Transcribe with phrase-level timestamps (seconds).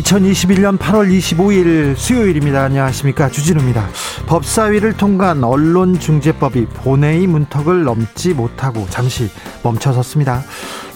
[0.00, 2.64] 2021년 8월 25일 수요일입니다.
[2.64, 3.30] 안녕하십니까.
[3.30, 3.88] 주진우입니다.
[4.26, 9.30] 법사위를 통과한 언론중재법이 본회의 문턱을 넘지 못하고 잠시
[9.62, 10.42] 멈춰섰습니다.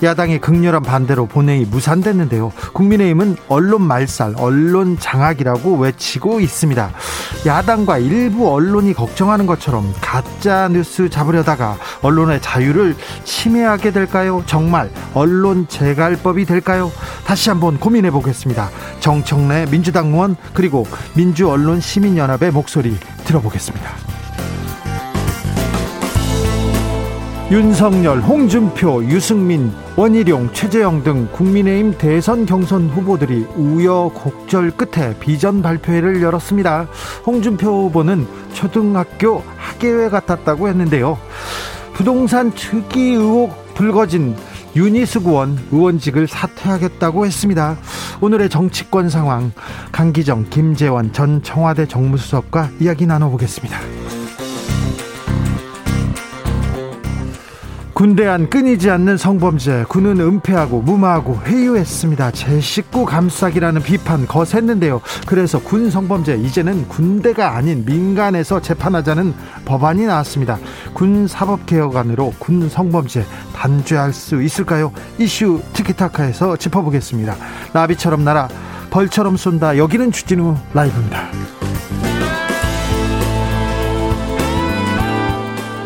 [0.02, 2.52] 야당의 극렬한 반대로 본회의 무산됐는데요.
[2.72, 6.90] 국민의힘은 언론 말살, 언론 장악이라고 외치고 있습니다.
[7.46, 14.42] 야당과 일부 언론이 걱정하는 것처럼 가짜 뉴스 잡으려다가 언론의 자유를 침해하게 될까요?
[14.46, 16.90] 정말 언론 재갈법이 될까요?
[17.26, 18.70] 다시 한번 고민해 보겠습니다.
[19.00, 24.19] 정청래 민주당 의원 그리고 민주언론시민연합의 목소리 들어보겠습니다.
[27.50, 36.86] 윤석열, 홍준표, 유승민, 원희룡, 최재형 등 국민의힘 대선 경선 후보들이 우여곡절 끝에 비전 발표회를 열었습니다.
[37.26, 41.18] 홍준표 후보는 초등학교 학예회 같았다고 했는데요.
[41.92, 44.36] 부동산 투기 의혹 불거진
[44.76, 47.76] 윤희숙 의원 의원직을 사퇴하겠다고 했습니다.
[48.20, 49.50] 오늘의 정치권 상황
[49.90, 54.09] 강기정, 김재원 전 청와대 정무수석과 이야기 나눠보겠습니다.
[58.00, 62.30] 군대 안 끊이지 않는 성범죄 군은 은폐하고 무마하고 회유했습니다.
[62.30, 65.02] 제 식구 감싸기라는 비판 거셌는데요.
[65.26, 69.34] 그래서 군 성범죄 이제는 군대가 아닌 민간에서 재판하자는
[69.66, 70.58] 법안이 나왔습니다.
[70.94, 74.92] 군 사법 개혁안으로 군 성범죄 단죄할 수 있을까요?
[75.18, 77.36] 이슈 티키타카에서 짚어보겠습니다.
[77.74, 78.48] 나비처럼 날아
[78.88, 79.76] 벌처럼 쏜다.
[79.76, 81.28] 여기는 주진우 라이브입니다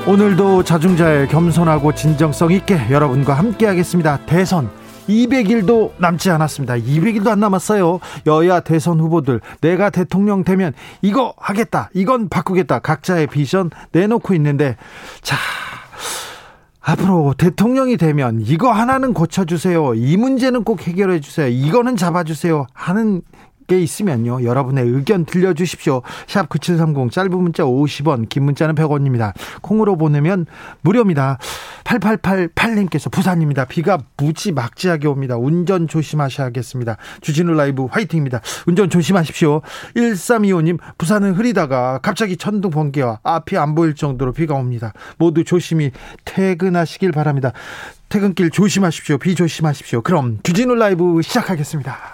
[0.06, 4.18] 오늘도 자중자애 겸손하고 진정성 있게 여러분과 함께 하겠습니다.
[4.26, 4.68] 대선
[5.08, 6.74] 200일도 남지 않았습니다.
[6.74, 8.00] 200일도 안 남았어요.
[8.26, 11.88] 여야 대선 후보들 내가 대통령 되면 이거 하겠다.
[11.94, 12.80] 이건 바꾸겠다.
[12.80, 14.76] 각자의 비전 내놓고 있는데
[15.22, 15.36] 자
[16.82, 19.94] 앞으로 대통령이 되면 이거 하나는 고쳐주세요.
[19.94, 21.48] 이 문제는 꼭 해결해 주세요.
[21.48, 22.66] 이거는 잡아주세요.
[22.74, 23.22] 하는
[23.66, 24.44] 게 있으면요.
[24.44, 26.02] 여러분의 의견 들려주십시오.
[26.26, 29.32] 샵 9730 짧은 문자 50원 긴 문자는 100원입니다.
[29.62, 30.46] 콩으로 보내면
[30.82, 31.38] 무료입니다.
[31.84, 33.64] 8888님께서 부산입니다.
[33.66, 35.36] 비가 무지 막지하게 옵니다.
[35.36, 36.96] 운전 조심하셔야겠습니다.
[37.20, 38.40] 주진우 라이브 화이팅입니다.
[38.66, 39.62] 운전 조심하십시오.
[39.96, 44.92] 1325님 부산은 흐리다가 갑자기 천둥 번개와 앞이 안 보일 정도로 비가 옵니다.
[45.18, 45.90] 모두 조심히
[46.24, 47.52] 퇴근하시길 바랍니다.
[48.08, 49.18] 퇴근길 조심하십시오.
[49.18, 50.02] 비 조심하십시오.
[50.02, 52.13] 그럼 주진우 라이브 시작하겠습니다.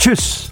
[0.00, 0.50] 주스.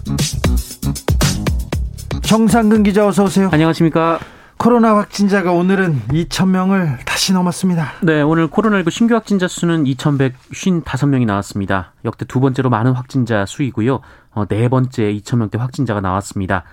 [2.21, 3.49] 정상근 기자 어서 오세요.
[3.51, 4.19] 안녕하십니까.
[4.57, 7.93] 코로나 확진자가 오늘은 2,000명을 다시 넘었습니다.
[8.03, 11.93] 네, 오늘 코로나19 신규 확진자 수는 2,155명이 나왔습니다.
[12.05, 14.01] 역대 두 번째로 많은 확진자 수이고요.
[14.33, 16.63] 어, 네 번째 2,000명대 확진자가 나왔습니다.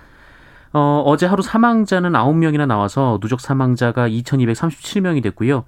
[0.71, 5.63] 어, 어제 하루 사망자는 9명이나 나와서 누적 사망자가 2,237명이 됐고요.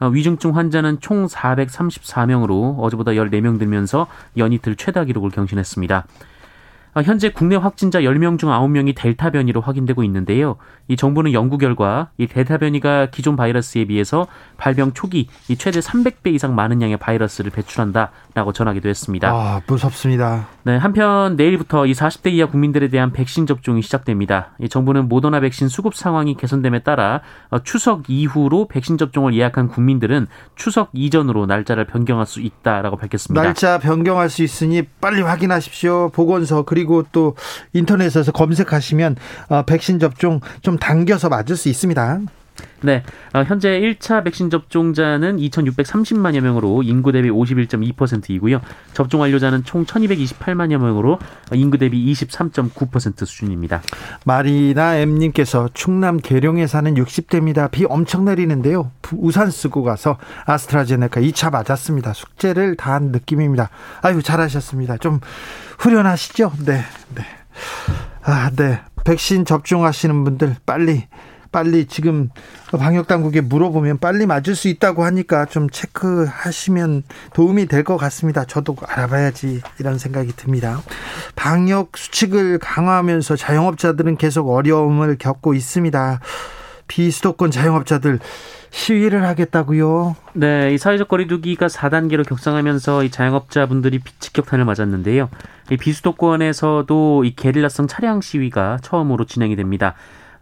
[0.00, 4.06] 어, 위중증 환자는 총 434명으로 어제보다 14명 들면서
[4.38, 6.06] 연이틀 최다 기록을 경신했습니다.
[6.94, 10.56] 어, 현재 국내 확진자 10명 중 9명이 델타 변이로 확인되고 있는데요.
[10.86, 14.26] 이 정부는 연구 결과 이 델타 변이가 기존 바이러스에 비해서
[14.58, 19.30] 발병 초기 이 최대 300배 이상 많은 양의 바이러스를 배출한다라고 전하기도 했습니다.
[19.30, 20.46] 아, 무섭습니다.
[20.62, 24.52] 네, 한편 내일부터 이 40대 이하 국민들에 대한 백신 접종이 시작됩니다.
[24.60, 30.28] 이 정부는 모더나 백신 수급 상황이 개선됨에 따라 어, 추석 이후로 백신 접종을 예약한 국민들은
[30.54, 33.42] 추석 이전으로 날짜를 변경할 수 있다라고 밝혔습니다.
[33.42, 36.10] 날짜 변경할 수 있으니 빨리 확인하십시오.
[36.10, 37.36] 보건소 그리고 또
[37.72, 39.16] 인터넷에서 검색하시면
[39.48, 42.20] 어, 백신 접종 좀 당겨서 맞을 수 있습니다.
[42.82, 43.02] 네,
[43.32, 48.60] 어, 현재 1차 백신 접종자는 2,630만여 명으로 인구 대비 51.2%이고요.
[48.92, 51.18] 접종 완료자는 총 1,228만여 명으로
[51.54, 53.82] 인구 대비 23.9% 수준입니다.
[54.24, 57.70] 마리나 M님께서 충남 계룡에 사는 60대입니다.
[57.70, 58.90] 비 엄청 내리는데요.
[59.12, 62.12] 우산 쓰고 가서 아스트라제네카 2차 맞았습니다.
[62.12, 63.70] 숙제를 다한 느낌입니다.
[64.02, 64.98] 아유, 잘하셨습니다.
[64.98, 65.20] 좀
[65.78, 66.52] 후련하시죠?
[66.66, 66.82] 네,
[67.14, 67.24] 네.
[68.22, 68.80] 아, 네.
[69.04, 71.06] 백신 접종하시는 분들 빨리
[71.54, 72.30] 빨리 지금
[72.76, 78.44] 방역 당국에 물어보면 빨리 맞을 수 있다고 하니까 좀 체크하시면 도움이 될 것 같습니다.
[78.44, 80.80] 저도 알아봐야지 이런 생각이 듭니다.
[81.36, 86.18] 방역 수칙을 강화하면서 자영업자들은 계속 어려움을 겪고 있습니다.
[86.88, 88.18] 비수도권 자영업자들
[88.70, 90.16] 시위를 하겠다고요?
[90.32, 95.28] 네, 이 사회적 거리두기가 4단계로 격상하면서 이 자영업자분들이 직격탄을 맞았는데요.
[95.70, 99.94] 이 비수도권에서도 이 게릴라성 차량 시위가 처음으로 진행이 됩니다.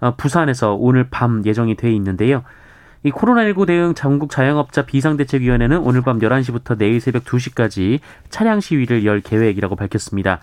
[0.02, 2.42] 어, 부산에서 오늘 밤 예정이 돼 있는데요.
[3.04, 9.20] 이 코로나19 대응 전국 자영업자 비상대책위원회는 오늘 밤 11시부터 내일 새벽 2시까지 차량 시위를 열
[9.20, 10.40] 계획이라고 밝혔습니다.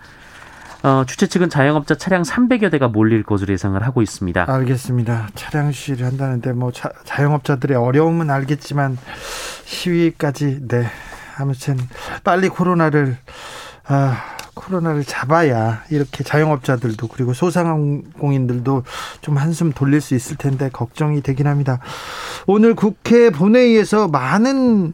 [0.82, 4.46] 어, 주최 측은 자영업자 차량 300여 대가 몰릴 것으로 예상을 하고 있습니다.
[4.48, 5.28] 알겠습니다.
[5.34, 8.96] 차량 시위를 한다는데 뭐 자, 자영업자들의 어려움은 알겠지만
[9.64, 10.86] 시위까지 네
[11.38, 11.76] 아무튼
[12.24, 13.18] 빨리 코로나를
[13.86, 18.84] 아 코로나를 잡아야 이렇게 자영업자들도 그리고 소상공인들도
[19.22, 21.80] 좀 한숨 돌릴 수 있을 텐데 걱정이 되긴 합니다.
[22.46, 24.92] 오늘 국회 본회의에서 많은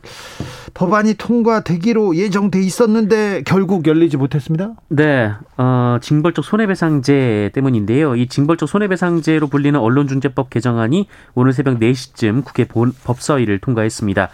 [0.75, 4.75] 법안이 통과되기로 예정돼 있었는데 결국 열리지 못했습니다.
[4.89, 8.15] 네, 어, 징벌적 손해배상제 때문인데요.
[8.15, 14.29] 이 징벌적 손해배상제로 불리는 언론중재법 개정안이 오늘 새벽 4시쯤 국회 본, 법사위를 통과했습니다.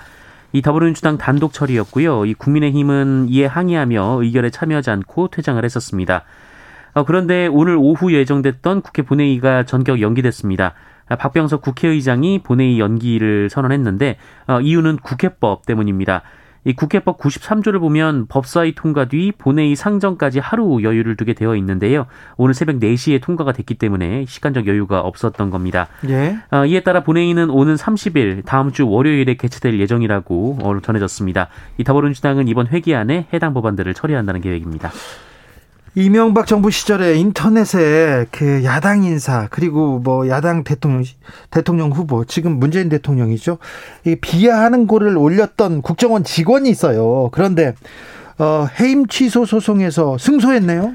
[0.52, 2.26] 이 더불어민주당 단독 처리였고요.
[2.26, 6.24] 이 국민의힘은 이에 항의하며 의결에 참여하지 않고 퇴장을 했었습니다.
[6.94, 10.74] 어, 그런데 오늘 오후 예정됐던 국회 본회의가 전격 연기됐습니다.
[11.18, 16.22] 박병석 국회의장이 본회의 연기를 선언했는데 어, 이유는 국회법 때문입니다.
[16.64, 22.06] 이 국회법 93조를 보면 법사위 통과 뒤 본회의 상정까지 하루 여유를 두게 되어 있는데요.
[22.36, 25.88] 오늘 새벽 4시에 통과가 됐기 때문에 시간적 여유가 없었던 겁니다.
[26.08, 26.38] 예.
[26.50, 31.48] 어, 이에 따라 본회의는 오는 30일 다음 주 월요일에 개최될 예정이라고 전해졌습니다.
[31.78, 34.92] 이 더불어민주당은 이번 회기 안에 해당 법안들을 처리한다는 계획입니다.
[35.94, 41.04] 이명박 정부 시절에 인터넷에 그 야당 인사 그리고 뭐 야당 대통령
[41.50, 43.58] 대통령 후보 지금 문재인 대통령이죠.
[44.06, 47.28] 이 비하하는 글을 올렸던 국정원 직원이 있어요.
[47.32, 47.74] 그런데
[48.38, 50.94] 어, 해임 취소 소송에서 승소했네요.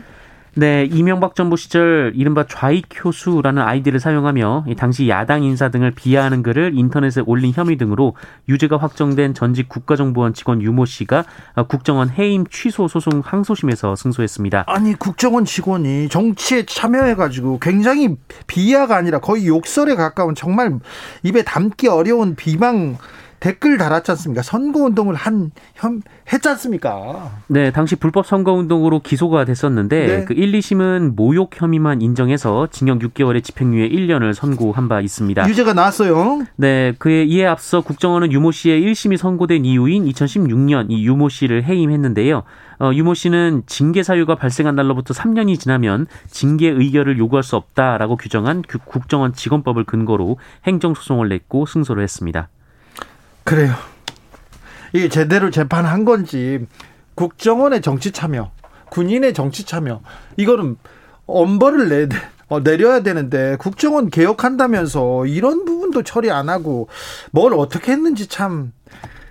[0.58, 7.22] 네, 이명박 정부 시절 이른바 좌익효수라는 아이디를 사용하며 당시 야당 인사 등을 비하하는 글을 인터넷에
[7.28, 8.16] 올린 혐의 등으로
[8.50, 11.26] 유죄가 확정된 전직 국가정보원 직원 유모 씨가
[11.68, 14.64] 국정원 해임 취소 소송 항소심에서 승소했습니다.
[14.66, 18.16] 아니 국정원 직원이 정치에 참여해가지고 굉장히
[18.48, 20.80] 비하가 아니라 거의 욕설에 가까운 정말
[21.22, 22.98] 입에 담기 어려운 비방
[23.40, 24.42] 댓글 달았지 않습니까?
[24.42, 26.02] 선거운동을 한, 현,
[26.32, 27.32] 했지 않습니까?
[27.48, 30.26] 네, 당시 불법 선거운동으로 기소가 됐었는데, 네.
[30.26, 35.48] 그 1, 2심은 모욕 혐의만 인정해서 징역 6개월의 집행유예 1년을 선고한 바 있습니다.
[35.48, 36.46] 유죄가 나왔어요?
[36.56, 42.44] 네, 그에 이에 앞서 국정원은 유모 씨의 1심이 선고된 이후인 2016년 이 유모 씨를 해임했는데요.
[42.80, 48.62] 어, 유모 씨는 징계 사유가 발생한 날로부터 3년이 지나면 징계 의결을 요구할 수 없다라고 규정한
[48.86, 52.50] 국정원 직원법을 근거로 행정소송을 냈고 승소를 했습니다.
[53.48, 53.74] 그래요.
[54.92, 56.60] 이게 제대로 재판한 건지
[57.16, 58.52] 국정원의 정치 참여,
[58.90, 60.02] 군인의 정치 참여
[60.36, 60.76] 이거는
[61.28, 62.10] 엄벌을 내
[62.50, 66.90] 어, 내려야 되는데 국정원 개혁한다면서 이런 부분도 처리 안 하고
[67.32, 68.74] 뭘 어떻게 했는지 참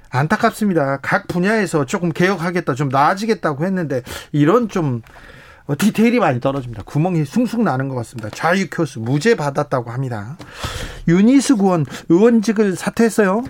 [0.09, 1.01] 안타깝습니다.
[1.03, 5.03] 각 분야에서 조금 개혁하겠다, 좀 나아지겠다고 했는데 이런 좀
[5.77, 6.85] 디테일이 많이 떨어집니다.
[6.87, 8.31] 구멍이 숭숭 나는 것 같습니다.
[8.31, 10.39] 좌익 교수 무죄 받았다고 합니다.
[11.07, 13.45] 윤희숙 의원 의원직을 사퇴했어요.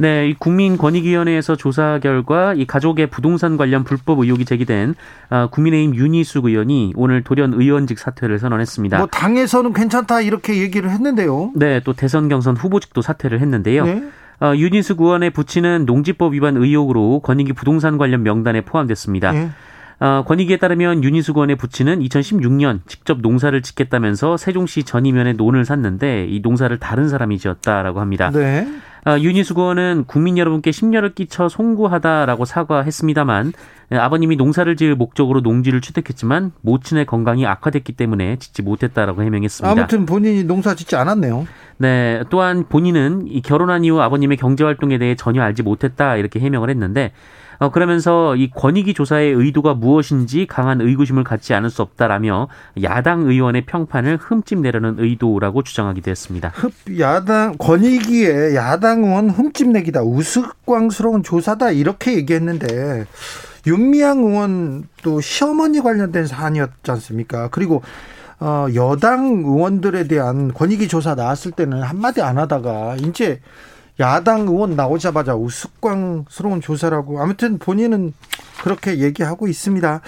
[0.00, 4.94] 네, 이 국민권익위원회에서 조사 결과 이 가족의 부동산 관련 불법 의혹이 제기된
[5.28, 8.98] 아, 국민의힘 윤희숙 의원이 오늘 돌연 의원직 사퇴를 선언했습니다.
[8.98, 11.52] 뭐 당에서는 괜찮다 이렇게 얘기를 했는데요.
[11.54, 13.84] 네, 또 대선 경선 후보직도 사퇴를 했는데요.
[13.84, 14.02] 네.
[14.40, 19.32] 어, 윤희숙 의원의 부친은 농지법 위반 의혹으로 권익위 부동산 관련 명단에 포함됐습니다.
[19.32, 19.50] 네.
[20.00, 26.40] 어, 권익위에 따르면 윤희숙 의원의 부친은 2016년 직접 농사를 짓겠다면서 세종시 전의면에 논을 샀는데 이
[26.40, 28.30] 농사를 다른 사람이 지었다라고 합니다.
[28.30, 28.66] 네.
[29.06, 33.52] 어, 윤희수고원은 국민 여러분께 심려를 끼쳐 송구하다라고 사과했습니다만
[33.92, 39.70] 예, 아버님이 농사를 지을 목적으로 농지를 취득했지만 모친의 건강이 악화됐기 때문에 짓지 못했다라고 해명했습니다.
[39.70, 41.46] 아무튼 본인이 농사 짓지 않았네요.
[41.78, 46.70] 네, 또한 본인은 이 결혼한 이후 아버님의 경제 활동에 대해 전혀 알지 못했다 이렇게 해명을
[46.70, 47.12] 했는데
[47.60, 52.48] 어, 그러면서 이 권익위 조사의 의도가 무엇인지 강한 의구심을 갖지 않을 수 없다라며
[52.82, 56.52] 야당 의원의 평판을 흠집 내려는 의도라고 주장하기도 했습니다.
[56.98, 63.04] 야당 권익위에 야당 의원 흠집 내기다 우스꽝스러운 조사다 이렇게 얘기했는데
[63.66, 67.48] 윤미향 의원도 시어머니 관련된 사안이었지 않습니까?
[67.48, 67.82] 그리고
[68.38, 73.42] 어, 여당 의원들에 대한 권익위 조사 나왔을 때는 한마디 안 하다가 이제
[74.00, 78.14] 야당 의원 나오자마자 우스꽝스러운 조사라고 아무튼 본인은
[78.62, 80.00] 그렇게 얘기하고 있습니다.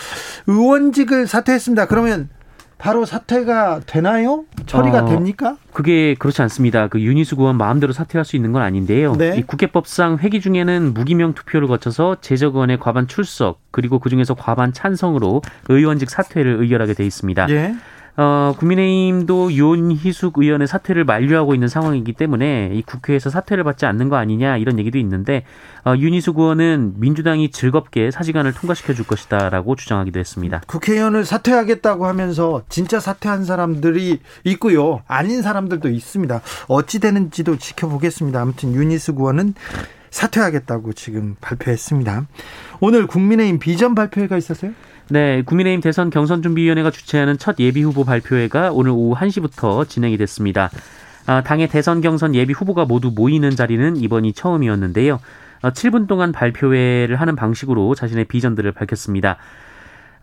[0.46, 1.86] 의원직을 사퇴했습니다.
[1.86, 2.30] 그러면
[2.78, 4.44] 바로 사퇴가 되나요?
[4.66, 5.56] 처리가 어, 됩니까?
[5.72, 6.88] 그게 그렇지 않습니다.
[6.88, 9.14] 그 윤희수 의원 마음대로 사퇴할 수 있는 건 아닌데요.
[9.14, 9.36] 네.
[9.36, 15.42] 이 국회법상 회기 중에는 무기명 투표를 거쳐서 제적원의 과반 출석 그리고 그 중에서 과반 찬성으로
[15.68, 17.50] 의원직 사퇴를 의결하게 돼 있습니다.
[17.50, 17.76] 예.
[18.16, 24.16] 어, 국민의힘도 윤희숙 의원의 사퇴를 만류하고 있는 상황이기 때문에 이 국회에서 사퇴를 받지 않는 거
[24.16, 25.44] 아니냐 이런 얘기도 있는데
[25.86, 30.60] 어, 윤희숙 의원은 민주당이 즐겁게 사직안을 통과시켜 줄 것이다라고 주장하기도 했습니다.
[30.66, 35.02] 국회의원을 사퇴하겠다고 하면서 진짜 사퇴한 사람들이 있고요.
[35.06, 36.42] 아닌 사람들도 있습니다.
[36.68, 38.40] 어찌 되는지도 지켜보겠습니다.
[38.40, 39.54] 아무튼 윤희숙 의원은
[40.12, 42.26] 사퇴하겠다고 지금 발표했습니다.
[42.80, 44.72] 오늘 국민의힘 비전 발표회가 있었어요?
[45.08, 50.70] 네, 국민의힘 대선 경선준비위원회가 주최하는 첫 예비후보 발표회가 오늘 오후 1시부터 진행이 됐습니다.
[51.26, 55.18] 아, 당의 대선 경선 예비 후보가 모두 모이는 자리는 이번이 처음이었는데요.
[55.62, 59.38] 7분 어, 동안 발표회를 하는 방식으로 자신의 비전들을 밝혔습니다.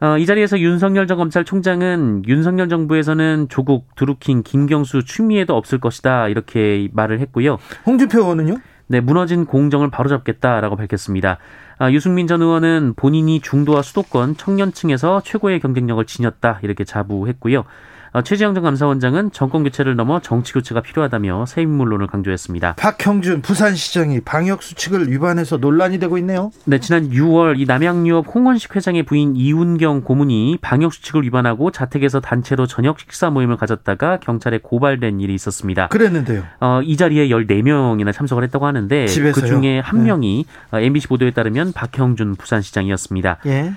[0.02, 6.90] 어, 이 자리에서 윤석열 전 검찰총장은 윤석열 정부에서는 조국, 드루킹, 김경수, 추미애도 없을 것이다 이렇게
[6.94, 7.58] 말을 했고요.
[7.86, 8.58] 홍준표 의원은요?
[8.92, 11.38] 네, 무너진 공정을 바로잡겠다라고 밝혔습니다.
[11.78, 17.66] 아, 유승민 전 의원은 본인이 중도와 수도권 청년층에서 최고의 경쟁력을 지녔다 이렇게 자부했고요.
[18.12, 22.76] 어, 최재형 전 감사원장은 정권 교체를 넘어 정치 교체가 필요하다며 새 인물론을 강조했습니다.
[22.76, 26.52] 박형준 부산시장이 방역 수칙을 위반해서 논란이 되고 있네요.
[26.66, 32.66] 네, 지난 6월 이 남양유업 홍원식 회장의 부인 이운경 고문이 방역 수칙을 위반하고 자택에서 단체로
[32.66, 35.88] 저녁 식사 모임을 가졌다가 경찰에 고발된 일이 있었습니다.
[35.90, 36.44] 그랬는데요.
[36.60, 40.06] 어, 이 자리에 14명이나 참석을 했다고 하는데 그 중에 한 네.
[40.06, 40.86] 명이 네.
[40.86, 43.38] MBC 보도에 따르면 박형준 부산시장이었습니다.
[43.46, 43.74] 예.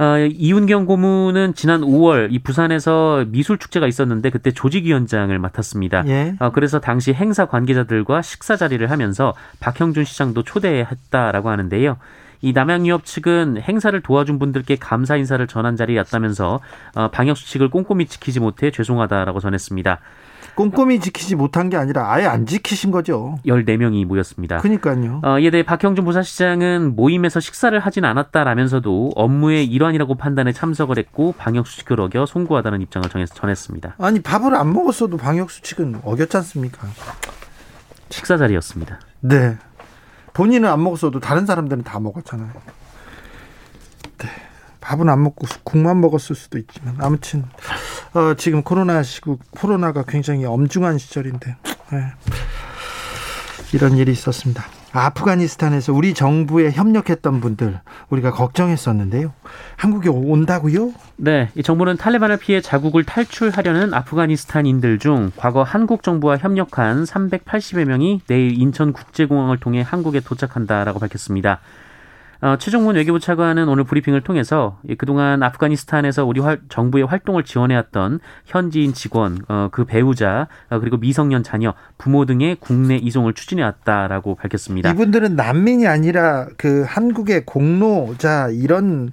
[0.00, 6.06] 어, 이훈경 고문은 지난 5월 이 부산에서 미술 축제가 있었는데 그때 조직위원장을 맡았습니다.
[6.06, 6.34] 예.
[6.38, 11.98] 어, 그래서 당시 행사 관계자들과 식사 자리를 하면서 박형준 시장도 초대했다라고 하는데요.
[12.40, 16.60] 이 남양유업 측은 행사를 도와준 분들께 감사 인사를 전한 자리였다면서
[16.94, 20.00] 어, 방역 수칙을 꼼꼼히 지키지 못해 죄송하다라고 전했습니다.
[20.60, 23.38] 꼼꼼히 지키지 못한 게 아니라 아예 안 지키신 거죠.
[23.46, 24.58] 14명이 모였습니다.
[24.58, 25.22] 그러니까요.
[25.24, 31.66] 어, 이에 대해 박형준 부사시장은 모임에서 식사를 하진 않았다라면서도 업무의 일환이라고 판단에 참석을 했고 방역
[31.66, 33.96] 수칙을 어겨 송구하다는 입장을 전했습니다.
[33.98, 36.88] 아니 밥을 안 먹었어도 방역 수칙은 어겼지 않습니까?
[38.10, 39.00] 식사 자리였습니다.
[39.20, 39.56] 네.
[40.34, 42.52] 본인은 안 먹었어도 다른 사람들은 다 먹었잖아요.
[44.18, 44.28] 네.
[44.80, 47.44] 밥은 안 먹고 국만 먹었을 수도 있지만 아무튼
[48.12, 51.56] 어, 지금 코로나 시국 코로나가 굉장히 엄중한 시절인데
[51.92, 52.04] 네.
[53.72, 54.64] 이런 일이 있었습니다.
[54.92, 59.32] 아프가니스탄에서 우리 정부에 협력했던 분들 우리가 걱정했었는데요.
[59.76, 60.92] 한국에 온다고요?
[61.16, 68.22] 네, 이 정부는 탈레반을 피해 자국을 탈출하려는 아프가니스탄인들 중 과거 한국 정부와 협력한 380여 명이
[68.26, 71.60] 내일 인천 국제공항을 통해 한국에 도착한다라고 밝혔습니다.
[72.42, 78.94] 어, 최종문 외교부 차관은 오늘 브리핑을 통해서 그동안 아프가니스탄에서 우리 활, 정부의 활동을 지원해왔던 현지인
[78.94, 84.90] 직원, 어, 그 배우자, 어, 그리고 미성년 자녀, 부모 등의 국내 이송을 추진해왔다라고 밝혔습니다.
[84.90, 89.12] 이분들은 난민이 아니라 그 한국의 공로자 이런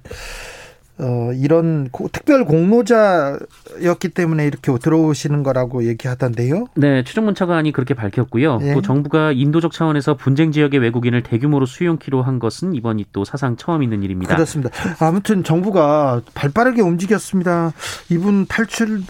[1.00, 6.66] 어, 이런 고, 특별 공로자였기 때문에 이렇게 들어오시는 거라고 얘기하던데요.
[6.74, 8.58] 네, 최종문 차관이 그렇게 밝혔고요.
[8.62, 8.74] 예.
[8.74, 13.82] 또 정부가 인도적 차원에서 분쟁 지역의 외국인을 대규모로 수용키로 한 것은 이번이 또 사상 처음
[13.82, 14.34] 있는 일입니다.
[14.34, 14.70] 그렇습니다.
[14.98, 17.72] 아무튼 정부가 발빠르게 움직였습니다.
[18.10, 19.02] 이분 탈출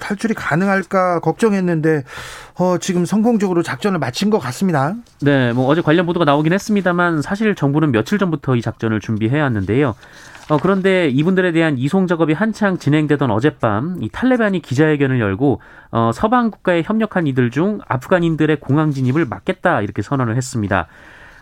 [0.00, 2.02] 탈출이 가능할까 걱정했는데
[2.58, 4.96] 어, 지금 성공적으로 작전을 마친 것 같습니다.
[5.20, 9.94] 네, 뭐 어제 관련 보도가 나오긴 했습니다만 사실 정부는 며칠 전부터 이 작전을 준비해 왔는데요.
[10.48, 16.50] 어, 그런데 이분들에 대한 이송 작업이 한창 진행되던 어젯밤 이 탈레반이 기자회견을 열고 어, 서방
[16.50, 20.86] 국가에 협력한 이들 중 아프간인들의 공항 진입을 막겠다 이렇게 선언을 했습니다.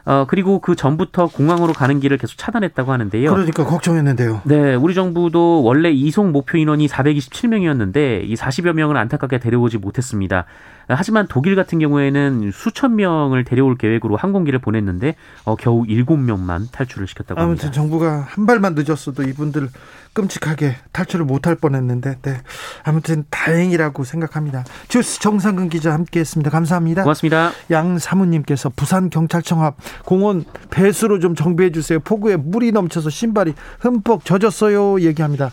[0.06, 3.30] 어, 그리고 그 전부터 공항으로 가는 길을 계속 차단했다고 하는데요.
[3.30, 4.42] 그러니까 걱정했는데요.
[4.44, 10.46] 네, 우리 정부도 원래 이송 목표 인원이 427명이었는데 이 40여 명을 안타깝게 데려오지 못했습니다.
[10.88, 17.40] 하지만 독일 같은 경우에는 수천 명을 데려올 계획으로 항공기를 보냈는데 어, 겨우 7명만 탈출을 시켰다고
[17.40, 17.64] 합니다.
[17.64, 19.68] 아무튼 정부가 한 발만 늦었어도 이분들
[20.16, 22.40] 끔찍하게 탈출을 못할 뻔했는데 네.
[22.82, 24.64] 아무튼 다행이라고 생각합니다.
[24.88, 26.50] 주스 정상근 기자 함께했습니다.
[26.50, 27.02] 감사합니다.
[27.02, 27.52] 고맙습니다.
[27.70, 32.00] 양 사모님께서 부산 경찰청 앞 공원 배수로 좀 정비해 주세요.
[32.00, 35.02] 폭우에 물이 넘쳐서 신발이 흠뻑 젖었어요.
[35.02, 35.50] 얘기합니다.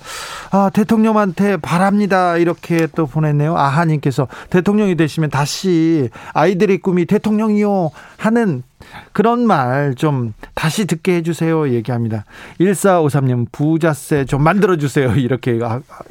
[0.51, 2.37] 아 대통령한테 바랍니다.
[2.37, 3.57] 이렇게 또 보냈네요.
[3.57, 8.63] 아하님께서 대통령이 되시면 다시 아이들의 꿈이 대통령이요 하는
[9.11, 11.69] 그런 말 좀 다시 듣게 해주세요.
[11.69, 12.25] 얘기합니다.
[12.59, 15.15] 1453님, 부자세 좀 만들어주세요.
[15.17, 15.59] 이렇게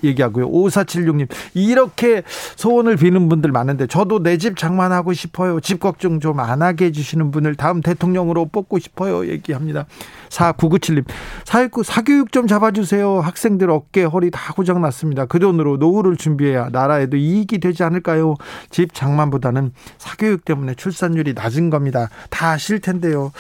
[0.05, 0.51] 얘기하고요.
[0.51, 5.61] 5476님, 이렇게 소원을 비는 분들 많은데, 저도 내 집 장만하고 싶어요.
[5.61, 9.27] 집 걱정 좀 안 하게 해주시는 분을 다음 대통령으로 뽑고 싶어요.
[9.29, 9.87] 얘기합니다.
[10.33, 11.05] 4997님,
[11.45, 13.21] 사교육, 사교육 좀 잡아주세요.
[13.21, 15.27] 학생들 어깨, 허리 다 고장났습니다.
[15.27, 18.37] 그 돈으로 노후를 준비해야 나라에도 이익이 되지 않을까요?
[18.71, 22.09] 집 장만보다는 사교육 때문에 출산율이 낮은 겁니다.
[22.31, 23.33] 다 아실 텐데요.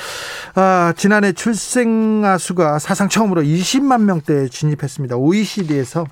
[0.54, 5.16] 아, 지난해 출생아 수가 사상 처음으로 20만 명대에 진입했습니다.
[5.16, 6.06] OECD에서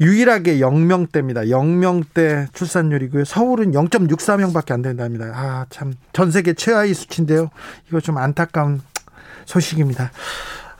[0.00, 1.48] 유일하게 0명대입니다.
[1.48, 3.24] 0명대 출산율이고요.
[3.24, 5.26] 서울은 0.64명밖에 안 된답니다.
[5.26, 5.94] 아, 참.
[6.12, 7.50] 전 세계 최하위 수치인데요.
[7.88, 8.80] 이거 좀 안타까운
[9.46, 10.10] 소식입니다.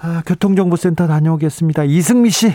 [0.01, 1.85] 아, 교통정보센터 다녀오겠습니다.
[1.85, 2.55] 이승미 씨.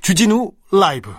[0.00, 1.12] 주진우 라이브.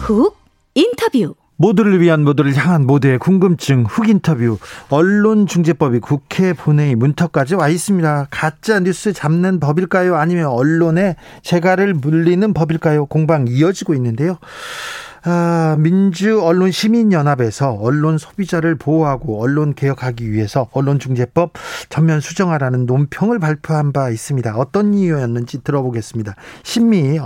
[0.00, 0.38] 훅
[0.74, 4.58] 인터뷰 모두를 위한 모두를 향한 모두의 궁금증 훅 인터뷰
[4.90, 8.28] 언론중재법이 국회 본회의 문턱까지 와 있습니다.
[8.30, 10.16] 가짜 뉴스 잡는 법일까요?
[10.16, 13.06] 아니면 언론의 재갈을 물리는 법일까요?
[13.06, 14.38] 공방 이어지고 있는데요.
[15.28, 21.52] 아, 민주 언론 시민 연합에서 언론 소비자를 보호하고 언론 개혁하기 위해서 언론중재법
[21.88, 24.56] 전면 수정하라는 논평을 발표한 바 있습니다.
[24.56, 26.36] 어떤 이유였는지 들어보겠습니다.
[26.62, 27.18] 신미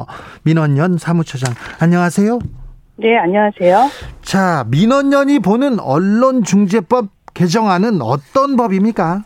[0.44, 2.59] 민원연 사무처장 안녕하세요.
[3.00, 3.88] 네, 안녕하세요.
[4.20, 9.22] 자, 민언련이 보는 언론중재법 개정안은 어떤 법입니까?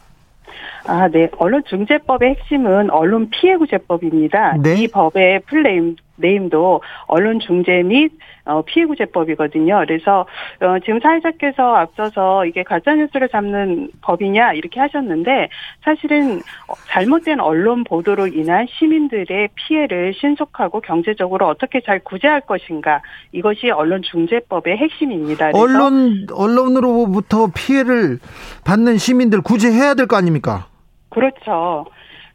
[0.87, 1.29] 아, 네.
[1.37, 4.59] 언론중재법의 핵심은 언론 피해구제법입니다.
[4.63, 4.77] 네.
[4.77, 8.13] 이 법의 full name name도 언론중재 및
[8.47, 9.85] 어, 피해구제법이거든요.
[9.87, 10.27] 그래서
[10.61, 15.49] 어, 지금 사회자께서 앞서서 이게 가짜뉴스를 잡는 법이냐 이렇게 하셨는데
[15.83, 16.41] 사실은
[16.89, 23.01] 잘못된 언론 보도로 인한 시민들의 피해를 신속하고 경제적으로 어떻게 잘 구제할 것인가
[23.33, 25.51] 이것이 언론중재법의 핵심입니다.
[25.55, 28.19] 언론 언론으로부터 피해를
[28.65, 30.67] 받는 시민들 구제해야 될 거 아닙니까?
[31.09, 31.87] 그렇죠.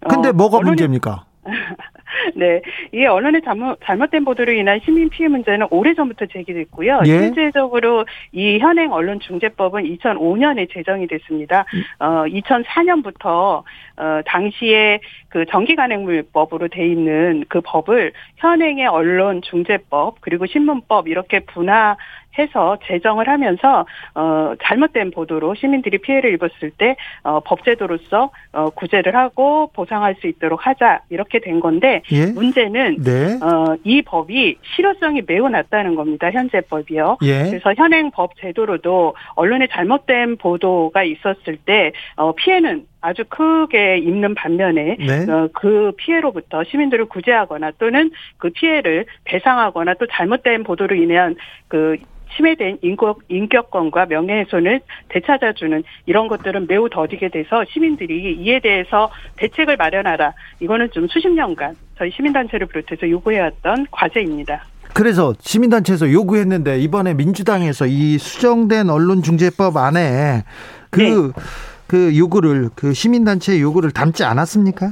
[0.10, 1.26] 근데 어, 뭐가 언론이, 문제입니까?
[2.36, 2.62] 네.
[2.94, 7.02] 이 언론의 잘못, 잘못된 보도로 인한 시민 피해 문제는 오래전부터 제기됐고요.
[7.06, 7.10] 예?
[7.10, 11.66] 실제적으로 이 현행 언론중재법은 2005년에 제정이 됐습니다.
[11.74, 11.84] 음.
[12.00, 13.64] 어, 2004년부터
[13.98, 21.98] 어, 당시에 그 정기간행물법으로 돼 있는 그 법을 현행의 언론중재법 그리고 신문법 이렇게 분화
[22.38, 29.72] 해서 제정을 하면서 어 잘못된 보도로 시민들이 피해를 입었을 때 어, 법제도로서 어, 구제를 하고
[29.74, 32.28] 보상할 수 있도록 하자 이렇게 된 건데 예?
[32.28, 33.40] 문제는 네.
[33.42, 36.32] 어, 이 법이 실효성이 매우 낮다는 겁니다.
[36.32, 37.18] 현재 법이요.
[37.24, 37.46] 예?
[37.50, 44.98] 그래서 현행 법 제도로도 언론의 잘못된 보도가 있었을 때 어, 피해는 아주 크게 입는 반면에
[45.00, 45.32] 네.
[45.32, 51.36] 어, 그 피해로부터 시민들을 구제하거나 또는 그 피해를 배상하거나 또 잘못된 보도로 인한
[51.68, 51.98] 그
[52.36, 60.34] 침해된 인격, 인격권과 명예훼손을 되찾아주는 이런 것들은 매우 더디게 돼서 시민들이 이에 대해서 대책을 마련하라.
[60.60, 64.64] 이거는 좀 수십 년간 저희 시민단체를 비롯해서 요구해왔던 과제입니다.
[64.94, 70.44] 그래서 시민단체에서 요구했는데 이번에 민주당에서 이 수정된 언론중재법 안에
[70.90, 71.42] 그, 네.
[71.90, 74.92] 그 요구를, 그 시민단체의 요구를 담지 않았습니까?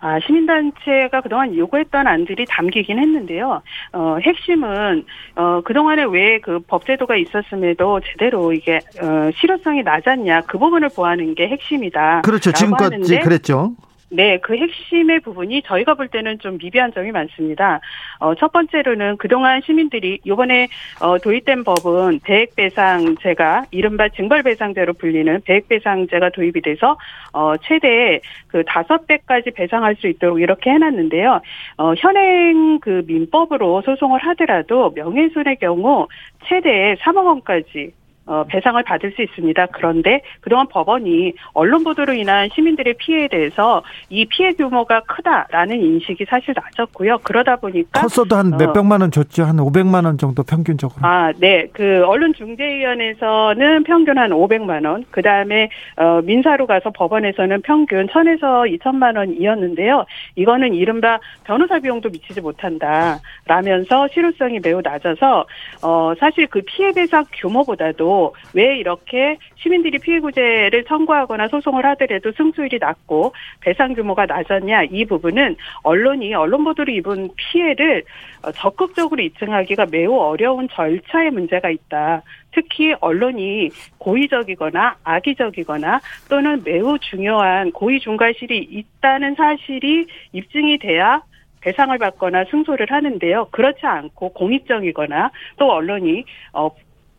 [0.00, 3.62] 아, 시민단체가 그동안 요구했던 안들이 담기긴 했는데요.
[3.92, 5.04] 어, 핵심은,
[5.36, 11.48] 어, 그동안에 왜 그 법제도가 있었음에도 제대로 이게, 어, 실효성이 낮았냐, 그 부분을 보하는 게
[11.48, 12.22] 핵심이다.
[12.22, 12.52] 그렇죠.
[12.52, 13.72] 지금까지 그랬죠.
[14.10, 17.80] 네, 그 핵심의 부분이 저희가 볼 때는 좀 미비한 점이 많습니다.
[18.20, 20.68] 어, 첫 번째로는 그동안 시민들이 요번에
[21.00, 26.96] 어, 도입된 법은 배액배상제가 이른바 징벌배상제로 불리는 배액배상제가 도입이 돼서
[27.34, 31.42] 어, 최대 그 다섯 배까지 배상할 수 있도록 이렇게 해놨는데요.
[31.76, 36.08] 어, 현행 그 민법으로 소송을 하더라도 명예훼손의 경우
[36.46, 37.92] 최대 3억 원까지
[38.28, 39.66] 어, 배상을 받을 수 있습니다.
[39.72, 46.54] 그런데 그동안 법원이 언론 보도로 인한 시민들의 피해에 대해서 이 피해 규모가 크다라는 인식이 사실
[46.54, 47.18] 낮았고요.
[47.22, 49.44] 그러다 보니까 컸어도 한 어, 몇백만 원 줬죠.
[49.44, 51.06] 한 500만 원 정도 평균적으로.
[51.06, 51.68] 아, 네.
[51.72, 55.04] 그 언론 중재위원회에서는 평균 한 500만 원.
[55.10, 60.04] 그다음에 어, 민사로 가서 법원에서는 평균 1000에서 2천만 원이었는데요.
[60.36, 63.20] 이거는 이른바 변호사 비용도 미치지 못한다.
[63.46, 65.46] 라면서 실효성이 매우 낮아서
[65.82, 68.17] 어, 사실 그 피해 배상 규모보다도
[68.54, 76.34] 왜 이렇게 시민들이 피해구제를 청구하거나 소송을 하더라도 승소율이 낮고 배상 규모가 낮았냐 이 부분은 언론이
[76.34, 78.04] 언론 보도로 입은 피해를
[78.42, 82.22] 어, 적극적으로 입증하기가 매우 어려운 절차의 문제가 있다.
[82.52, 91.22] 특히 언론이 고의적이거나 악의적이거나 또는 매우 중요한 고의 중과실이 있다는 사실이 입증이 돼야
[91.60, 93.48] 배상을 받거나 승소를 하는데요.
[93.50, 96.70] 그렇지 않고 공익적이거나 또 언론이 어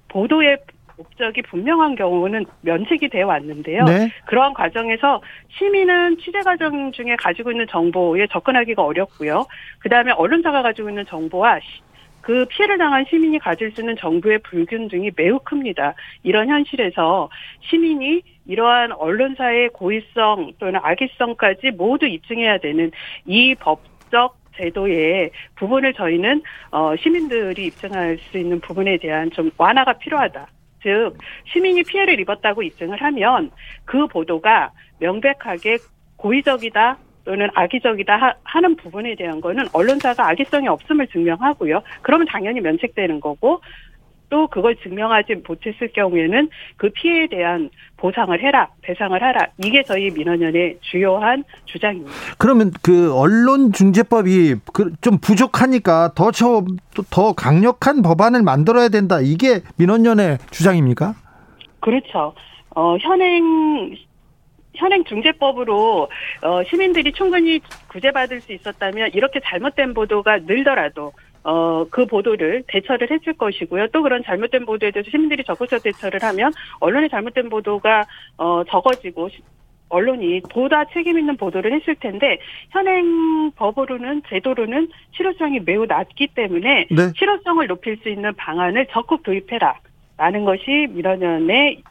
[0.08, 0.58] 보도에
[1.00, 3.86] 목적이 분명한 경우는 면책이 되어 왔는데요.
[3.86, 4.10] 네.
[4.26, 5.22] 그러한 과정에서
[5.58, 9.46] 시민은 취재 과정 중에 가지고 있는 정보에 접근하기가 어렵고요.
[9.80, 11.60] 그다음에 언론사가 가지고 있는 정보와
[12.22, 15.96] 그 피해를 당한 시민이 가질 수 있는 정부의 불균등이 매우 큽니다.
[16.24, 17.30] 이런 현실에서
[17.62, 22.92] 시민이 이러한 언론사의 고의성 또는 악의성까지 모두 입증해야 되는
[23.26, 30.48] 이 법적 제도의 부분을 저희는 어 시민들이 입증할 수 있는 부분에 대한 좀 완화가 필요하다.
[30.82, 31.18] 즉
[31.52, 33.52] 시민이 피해를 입었다고 입증을 하면
[33.86, 35.78] 그 보도가 명백하게
[36.18, 41.82] 고의적이다 또는 악의적이다 하 는 부분에 대한 거는 언론사가 악의성이 없음을 증명하고요.
[42.02, 43.62] 그러면 당연히 면책되는 거고
[44.30, 49.48] 또 그걸 증명하지 못했을 경우에는 그 피해에 대한 보상을 해라, 배상을 하라.
[49.64, 52.12] 이게 저희 민원연의 주요한 주장입니다.
[52.38, 56.64] 그러면 그 언론중재법이 그좀 부족하니까 더 저
[57.12, 59.20] 더 강력한 법안을 만들어야 된다.
[59.22, 61.16] 이게 민원연의 주장입니까?
[61.80, 62.34] 그렇죠.
[62.76, 63.96] 어, 현행
[64.76, 66.08] 현행 중재법으로
[66.44, 71.12] 어, 시민들이 충분히 구제받을 수 있었다면 이렇게 잘못된 보도가 늘더라도
[71.44, 73.88] 어, 그 보도를 대처를 했을 것이고요.
[73.88, 78.06] 또 그런 잘못된 보도에 대해서 시민들이 적극적 대처를 하면 언론의 잘못된 보도가
[78.38, 79.30] 어, 적어지고
[79.90, 87.12] 언론이 보다 책임 있는 보도를 했을 텐데 현행 법으로는 제도로는 실효성이 매우 낮기 때문에 네.
[87.18, 91.82] 실효성을 높일 수 있는 방안을 적극 도입해라라는 것이 민원연의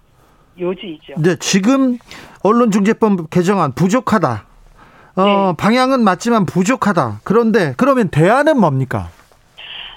[0.61, 1.15] 요지이죠.
[1.19, 1.99] 네, 지금
[2.43, 4.47] 언론중재법 개정안 부족하다.
[5.17, 5.57] 어, 네.
[5.57, 7.21] 방향은 맞지만 부족하다.
[7.25, 9.09] 그런데 그러면 대안은 뭡니까?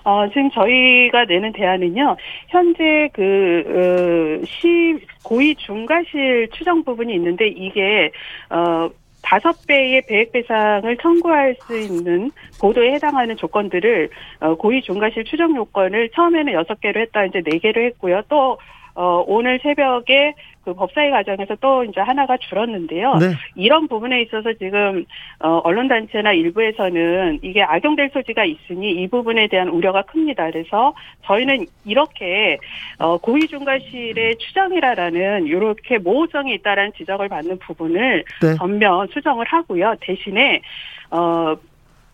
[0.03, 8.11] 어, 지금 저희가 내는 대안은요, 현재 그, 어, 시, 고위 중과실 추정 부분이 있는데 이게,
[8.49, 8.89] 어,
[9.23, 14.09] 다섯 배의 배액 배상을 청구할 수 있는 보도에 해당하는 조건들을
[14.39, 18.23] 어, 고위 중과실 추정 요건을 처음에는 여섯 개로 했다 이제 네 개로 했고요.
[18.29, 18.57] 또
[18.93, 23.15] 어, 오늘 새벽에 그 법사위 과정에서 또 이제 하나가 줄었는데요.
[23.15, 23.33] 네.
[23.55, 25.05] 이런 부분에 있어서 지금
[25.39, 30.51] 어, 언론 단체나 일부에서는 이게 악용될 소지가 있으니 이 부분에 대한 우려가 큽니다.
[30.51, 30.93] 그래서
[31.25, 32.59] 저희는 이렇게
[32.99, 38.55] 어, 고위 중과실의 추정이라라는 이렇게 모호성이 있다라는 지적을 받는 부분을 네.
[38.55, 39.95] 전면 수정을 하고요.
[40.01, 40.61] 대신에
[41.09, 41.55] 어,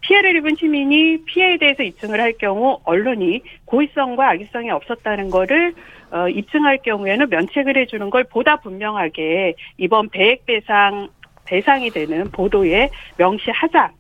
[0.02, 5.74] 피해를 입은 시민이 피해에 대해서 입증을 할 경우 언론이 고의성과 악의성이 없었다는 거를
[6.12, 11.10] 어, 입증할 경우에는 면책을 해주는 걸 보다 분명하게 이번 배액 배상
[11.46, 13.92] 대상이 되는 보도에 명시하자.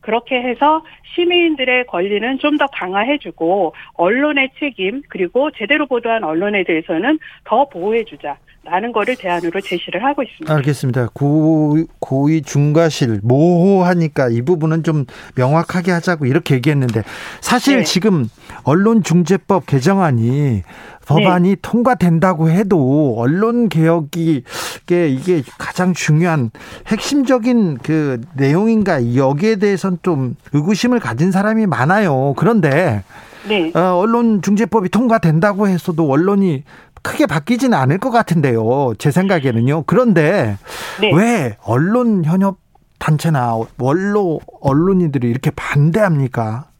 [0.00, 0.82] 그렇게 해서
[1.14, 8.36] 시민들의 권리는 좀 더 강화해주고 언론의 책임 그리고 제대로 보도한 언론에 대해서는 더 보호해주자.
[8.62, 10.54] 라는 거를 대안으로 제시를 하고 있습니다.
[10.54, 11.08] 알겠습니다.
[11.14, 17.02] 고, 고의 중과실 모호하니까 이 부분은 좀 명확하게 하자고 이렇게 얘기했는데
[17.40, 17.84] 사실 네.
[17.84, 18.28] 지금
[18.64, 20.62] 언론중재법 개정안이
[21.06, 21.56] 법안이 네.
[21.62, 24.44] 통과된다고 해도 언론 개혁이
[24.88, 26.50] 이게 가장 중요한
[26.86, 32.34] 핵심적인 그 내용인가 여기에 대해서는 좀 의구심을 가진 사람이 많아요.
[32.36, 33.02] 그런데
[33.48, 33.72] 네.
[33.74, 36.64] 어, 언론중재법이 통과된다고 해서도 언론이
[37.02, 38.94] 크게 바뀌지는 않을 것 같은데요.
[38.98, 39.84] 제 생각에는요.
[39.84, 40.56] 그런데
[41.00, 41.12] 네.
[41.14, 42.58] 왜 언론 현역
[42.98, 46.70] 단체나 원로 언론인들이 이렇게 반대합니까?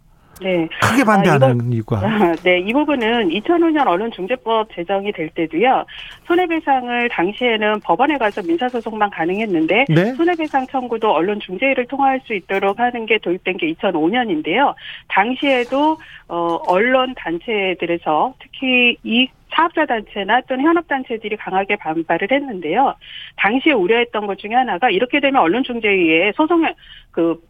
[0.43, 0.69] 네.
[0.83, 2.01] 크게 반대하는 아, 이유가.
[2.43, 5.85] 네, 이 부분은 2005년 언론중재법 제정이 될 때도요.
[6.27, 10.15] 손해배상을 당시에는 법원에 가서 민사소송만 가능했는데 네?
[10.15, 14.75] 손해배상 청구도 언론중재위를 통화할 수 있도록 하는 게 도입된 게 2005년인데요.
[15.09, 22.95] 당시에도 어, 언론 단체들에서 특히 이 사업자 단체나 또는 현업 단체들이 강하게 반발을 했는데요.
[23.37, 26.75] 당시에 우려했던 것 중에 하나가 이렇게 되면 언론중재위에 소송을
[27.11, 27.41] 그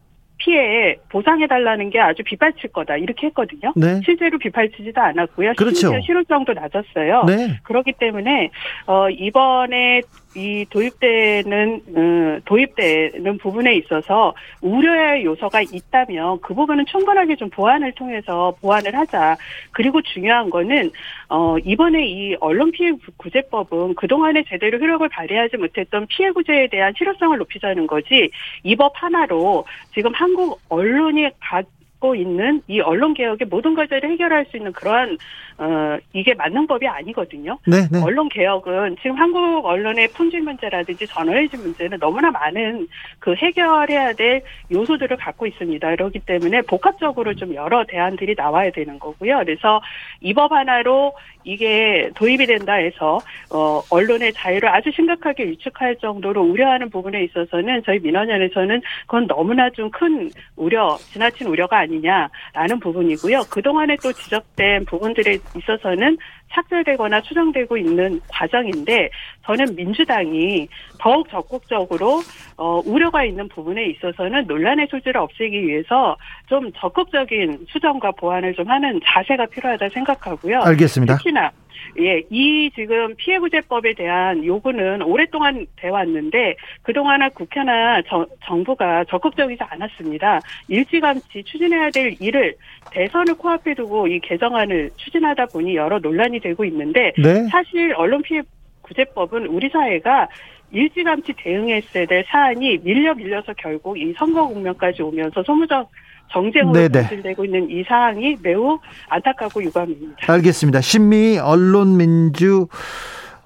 [0.41, 3.73] 피해 보상해 달라는 게 아주 빗발칠 거다 이렇게 했거든요.
[3.77, 4.01] 네.
[4.05, 5.53] 실제로 빗발치지도 않았고요.
[5.57, 5.93] 그렇죠.
[6.01, 7.25] 실효성도 낮았어요.
[7.27, 7.59] 네.
[7.63, 8.51] 그렇기 때문에
[8.87, 10.01] 어, 이번에
[10.37, 18.55] 이 도입되는 음, 도입되는 부분에 있어서 우려의 요소가 있다면 그 부분은 충분하게 좀 보완을 통해서
[18.61, 19.37] 보완을 하자.
[19.73, 20.91] 그리고 중요한 거는
[21.29, 27.37] 어 이번에 이 언론 피해 구제법은 그동안에 제대로 효력을 발휘하지 못했던 피해 구제에 대한 실효성을
[27.39, 28.31] 높이자는 거지
[28.65, 31.63] 이 법 하나로 지금 한국 언론이 가
[32.01, 35.19] 갖고 있는 이 언론 개혁의 모든 과제를 해결할 수 있는 그러한
[35.59, 37.59] 어 이게 맞는 법이 아니거든요.
[37.67, 38.03] 네, 네.
[38.03, 45.19] 언론 개혁은 지금 한국 언론의 품질 문제라든지 저널리즘 문제는 너무나 많은 그 해결해야 될 요소들을
[45.19, 45.91] 갖고 있습니다.
[45.91, 49.39] 그렇기 때문에 복합적으로 좀 여러 대안들이 나와야 되는 거고요.
[49.45, 49.81] 그래서
[50.23, 51.13] 이 법 하나로
[51.45, 53.19] 이게 도입이 된다 해서
[53.53, 59.91] 어 언론의 자유를 아주 심각하게 위축할 정도로 우려하는 부분에 있어서는 저희 민원연에서는 그건 너무나 좀
[59.91, 63.45] 큰 우려, 지나친 우려가 아니 아니냐라는 부분이고요.
[63.51, 66.17] 그동안에 또 지적된 부분들에 있어서는
[66.53, 69.11] 삭제되거나 수정되고 있는 과정인데
[69.45, 72.21] 저는 민주당이 더욱 적극적으로
[72.57, 79.01] 어, 우려가 있는 부분에 있어서는 논란의 소지를 없애기 위해서 좀 적극적인 수정과 보완을 좀 하는
[79.05, 80.61] 자세가 필요하다 생각하고요.
[80.61, 81.17] 알겠습니다.
[81.17, 81.51] 특히나
[81.99, 90.41] 예, 이 지금 피해구제법에 대한 요구는 오랫동안 돼 왔는데 그동안은 국회나 저, 정부가 적극적이지 않았습니다.
[90.69, 92.55] 일찌감치 추진해야 될 일을
[92.93, 97.45] 대선을 코앞에 두고 이 개정안을 추진하다 보니 여러 논란이 되고 있는데 네.
[97.49, 98.43] 사실 언론 피해
[98.91, 100.29] 구제법은 우리 사회가
[100.73, 105.89] 일찌감치 대응했어야 될 사안이 밀려 밀려서 결국 이 선거 국면까지 오면서 소무적
[106.33, 110.33] 정쟁으로 변질되고 있는 이 사항이 매우 안타깝고 유감입니다.
[110.33, 110.81] 알겠습니다.
[110.81, 112.69] 신미 언론민주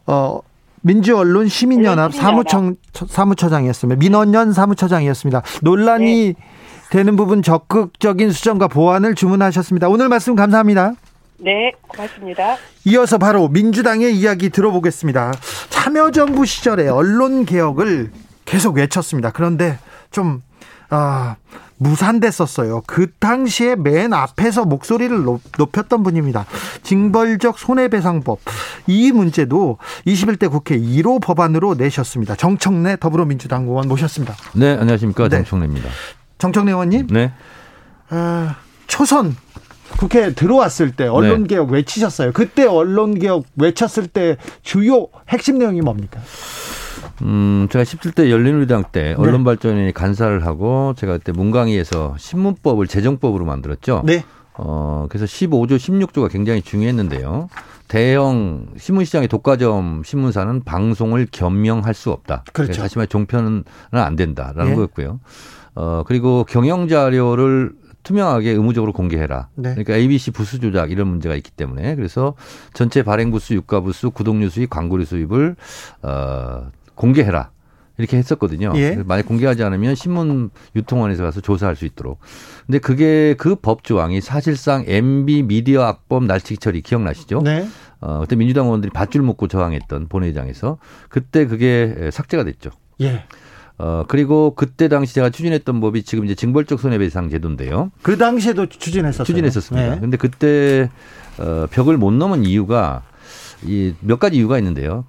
[0.06, 0.40] 어
[0.82, 3.98] 민주 언론 시민연합 네, 사무청 사무처장이었습니다.
[3.98, 5.42] 민원연 사무처장이었습니다.
[5.62, 6.34] 논란이 네.
[6.90, 9.88] 되는 부분 적극적인 수정과 보완을 주문하셨습니다.
[9.88, 10.92] 오늘 말씀 감사합니다.
[11.38, 12.56] 네, 고맙습니다.
[12.84, 15.32] 이어서 바로 민주당의 이야기 들어보겠습니다.
[15.70, 18.10] 참여정부 시절에 언론 개혁을
[18.44, 19.30] 계속 외쳤습니다.
[19.30, 19.78] 그런데
[20.10, 20.42] 좀
[20.90, 21.36] 아,
[21.78, 22.82] 무산됐었어요.
[22.86, 26.46] 그 당시에 맨 앞에서 목소리를 높 였던 분입니다.
[26.82, 28.38] 징벌적 손해배상법.
[28.86, 32.36] 이 문제도 21대 국회 1호 법안으로 내셨습니다.
[32.36, 34.34] 정청래 더불어민주당 의원 모셨습니다.
[34.54, 35.28] 네, 안녕하십니까.
[35.28, 35.36] 네.
[35.38, 35.88] 정청래입니다.
[36.38, 37.08] 정청래 의원님.
[37.08, 37.32] 네.
[38.10, 39.36] 아, 초선
[39.98, 41.74] 국회에 들어왔을 때 언론개혁 네.
[41.74, 42.32] 외치셨어요.
[42.32, 46.20] 그때 언론개혁 외쳤을 때 주요 핵심 내용이 뭡니까?
[47.22, 54.02] 음, 제가 17대 열린우리당 때 언론발전위 간사를 하고 제가 그때 문광위에서 신문법을 재정법으로 만들었죠.
[54.04, 54.24] 네.
[54.56, 57.48] 어, 그래서 15조, 16조가 굉장히 중요했는데요.
[57.88, 62.44] 대형 신문시장의 독과점 신문사는 방송을 겸명할 수 없다.
[62.52, 62.80] 그렇죠.
[62.80, 64.74] 다시 말해 종편은 안 된다라는 네.
[64.74, 65.20] 거였고요.
[65.74, 67.72] 어, 그리고 경영 자료를
[68.04, 69.48] 투명하게 의무적으로 공개해라.
[69.56, 69.70] 네.
[69.70, 72.34] 그러니까 ABC 부수 조작 이런 문제가 있기 때문에 그래서
[72.72, 75.56] 전체 발행 부수, 유가 부수, 구독료 수입, 광고료 수입을
[76.02, 77.50] 어 공개해라.
[77.96, 78.72] 이렇게 했었거든요.
[78.74, 78.96] 예.
[79.06, 82.18] 만약 공개하지 않으면 신문 유통원에서 가서 조사할 수 있도록.
[82.66, 87.42] 근데 그게 그 법 조항이 사실상 MB 미디어 악법 날치기 처리 기억나시죠?
[87.42, 87.68] 네.
[88.00, 92.70] 어, 그때 민주당 의원들이 밧줄 묶고 저항했던 본회의장에서 그때 그게 삭제가 됐죠.
[93.00, 93.24] 예.
[93.78, 97.90] 어, 그리고 그때 당시 제가 추진했던 법이 지금 이제 징벌적 손해배상 제도인데요.
[98.02, 99.24] 그 당시에도 추진했었어요.
[99.24, 99.94] 추진했었습니다.
[99.94, 100.00] 네.
[100.00, 100.90] 근데 그때
[101.38, 103.02] 어, 벽을 못 넘은 이유가
[103.64, 105.04] 이 몇 가지 이유가 있는데요.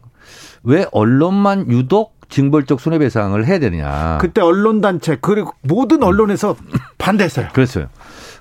[0.63, 4.17] 왜 언론만 유독 징벌적 손해배상을 해야 되느냐.
[4.19, 6.55] 그때 언론 단체 그리고 모든 언론에서
[6.97, 7.49] 반대했어요.
[7.53, 7.87] 그랬어요.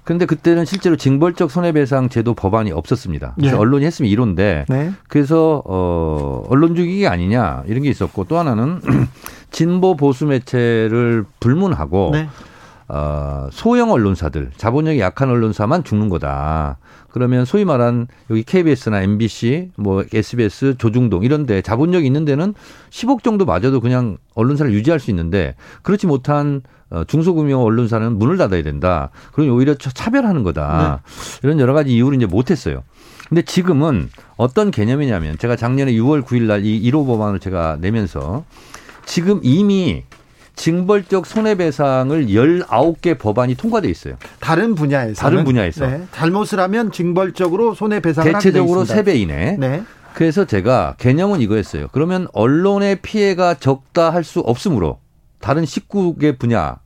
[0.04, 3.34] 근데 그때는 실제로 징벌적 손해배상 제도 법안이 없었습니다.
[3.36, 3.60] 그래서 네.
[3.60, 4.92] 언론이 했으면 이론데 네.
[5.08, 8.80] 그래서 어 언론 죽이기 아니냐 이런 게 있었고 또 하나는
[9.50, 12.28] 진보 보수 매체를 불문하고 네.
[12.88, 16.78] 어, 소형 언론사들, 자본력이 약한 언론사만 죽는 거다.
[17.10, 22.54] 그러면 소위 말한 여기 KBS나 MBC, 뭐 SBS, 조중동 이런 데 자본력이 있는 데는
[22.90, 28.62] 10억 정도 맞아도 그냥 언론사를 유지할 수 있는데 그렇지 못한 어, 중소규모 언론사는 문을 닫아야
[28.62, 29.10] 된다.
[29.32, 31.00] 그럼 오히려 차별하는 거다.
[31.04, 31.38] 네.
[31.42, 32.82] 이런 여러 가지 이유로 이제 못했어요.
[33.28, 38.44] 근데 지금은 어떤 개념이냐면 제가 작년에 6월 9일 날 이 1호 법안을 제가 내면서
[39.06, 40.02] 지금 이미
[40.56, 44.16] 징벌적 손해배상을 19개 법안이 통과돼 있어요.
[44.40, 46.02] 다른 분야에서 다른 분야에서 네.
[46.12, 49.56] 잘못을 하면 징벌적으로 손해배상을 대체적으로 3배 이내.
[49.58, 49.82] 네.
[50.14, 51.88] 그래서 제가 개념은 이거였어요.
[51.90, 55.00] 그러면 언론의 피해가 적다 할 수 없으므로
[55.40, 56.76] 다른 19개 분야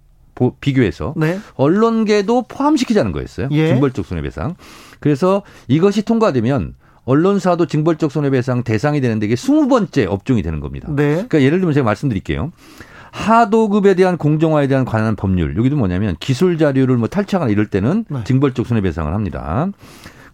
[0.61, 1.39] 비교해서 네.
[1.55, 3.49] 언론계도 포함시키자는 거였어요.
[3.51, 3.69] 예.
[3.69, 4.55] 징벌적 손해배상.
[5.01, 10.89] 그래서 이것이 통과되면 언론사도 징벌적 손해배상 대상이 되는데 이게 20번째 업종이 되는 겁니다.
[10.91, 11.13] 네.
[11.15, 12.53] 그러니까 예를 들면 제가 말씀드릴게요.
[13.11, 18.25] 하도급에 대한 공정화에 대한 관한 법률 여기도 뭐냐면 기술 자료를 뭐 탈취하거나 이럴 때는 네.
[18.25, 19.69] 징벌적 손해배상을 합니다.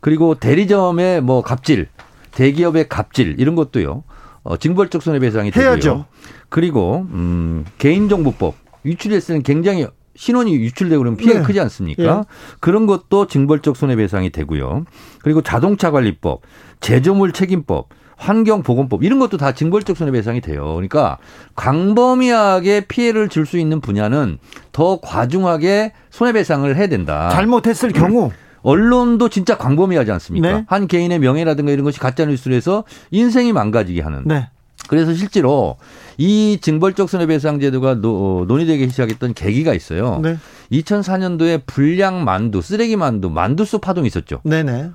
[0.00, 1.88] 그리고 대리점의 뭐 갑질,
[2.32, 4.04] 대기업의 갑질 이런 것도요.
[4.42, 5.70] 어, 징벌적 손해배상이 되고요.
[5.70, 6.04] 해야죠.
[6.50, 11.46] 그리고 음, 개인정보법 유출했을 때는 굉장히 신원이 유출되고 그러면 피해가 네.
[11.46, 12.02] 크지 않습니까?
[12.02, 12.22] 예.
[12.60, 14.84] 그런 것도 징벌적 손해배상이 되고요.
[15.22, 16.42] 그리고 자동차 관리법,
[16.80, 20.72] 제조물 책임법, 환경보건법 이런 것도 다 징벌적 손해배상이 돼요.
[20.74, 21.18] 그러니까
[21.56, 24.38] 광범위하게 피해를 줄 수 있는 분야는
[24.72, 27.28] 더 과중하게 손해배상을 해야 된다.
[27.30, 30.50] 잘못했을 경우 언론도 진짜 광범위하지 않습니까?
[30.50, 30.64] 네.
[30.66, 34.22] 한 개인의 명예라든가 이런 것이 가짜 뉴스로 해서 인생이 망가지게 하는.
[34.24, 34.48] 네.
[34.88, 35.76] 그래서 실제로
[36.16, 40.20] 이 징벌적 손해배상 제도가 노, 논의되기 시작했던 계기가 있어요.
[40.22, 40.38] 네.
[40.72, 44.40] 2004년도에 불량 만두, 쓰레기 만두, 만두수 파동이 있었죠.
[44.44, 44.90] 네네.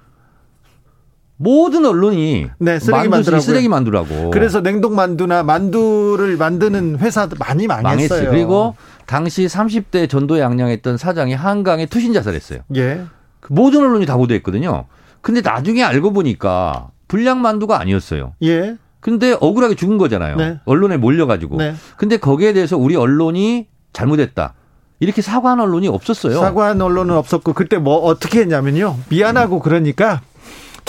[1.41, 4.29] 모든 언론이 네, 쓰레기 만두라고 쓰레기 만두라고.
[4.31, 7.93] 그래서 냉동 만두나 만두를 만드는 회사도 많이 망했어요.
[7.95, 8.29] 망했어요.
[8.29, 8.75] 그리고
[9.05, 12.59] 당시 30대 전도 양양했던 사장이 한강에 투신 자살했어요.
[12.75, 13.05] 예.
[13.39, 14.85] 그 모든 언론이 다 보도했거든요.
[15.21, 18.33] 근데 나중에 알고 보니까 불량 만두가 아니었어요.
[18.43, 18.75] 예.
[18.99, 20.35] 근데 억울하게 죽은 거잖아요.
[20.35, 20.59] 네.
[20.65, 21.55] 언론에 몰려가지고.
[21.55, 21.73] 네.
[21.95, 24.55] 근데 거기에 대해서 우리 언론이 잘못했다.
[24.99, 26.37] 이렇게 사과한 언론이 없었어요.
[26.37, 28.97] 사과한 언론은 없었고 그때 뭐 어떻게 했냐면요.
[29.07, 29.61] 미안하고 음.
[29.61, 30.19] 그러니까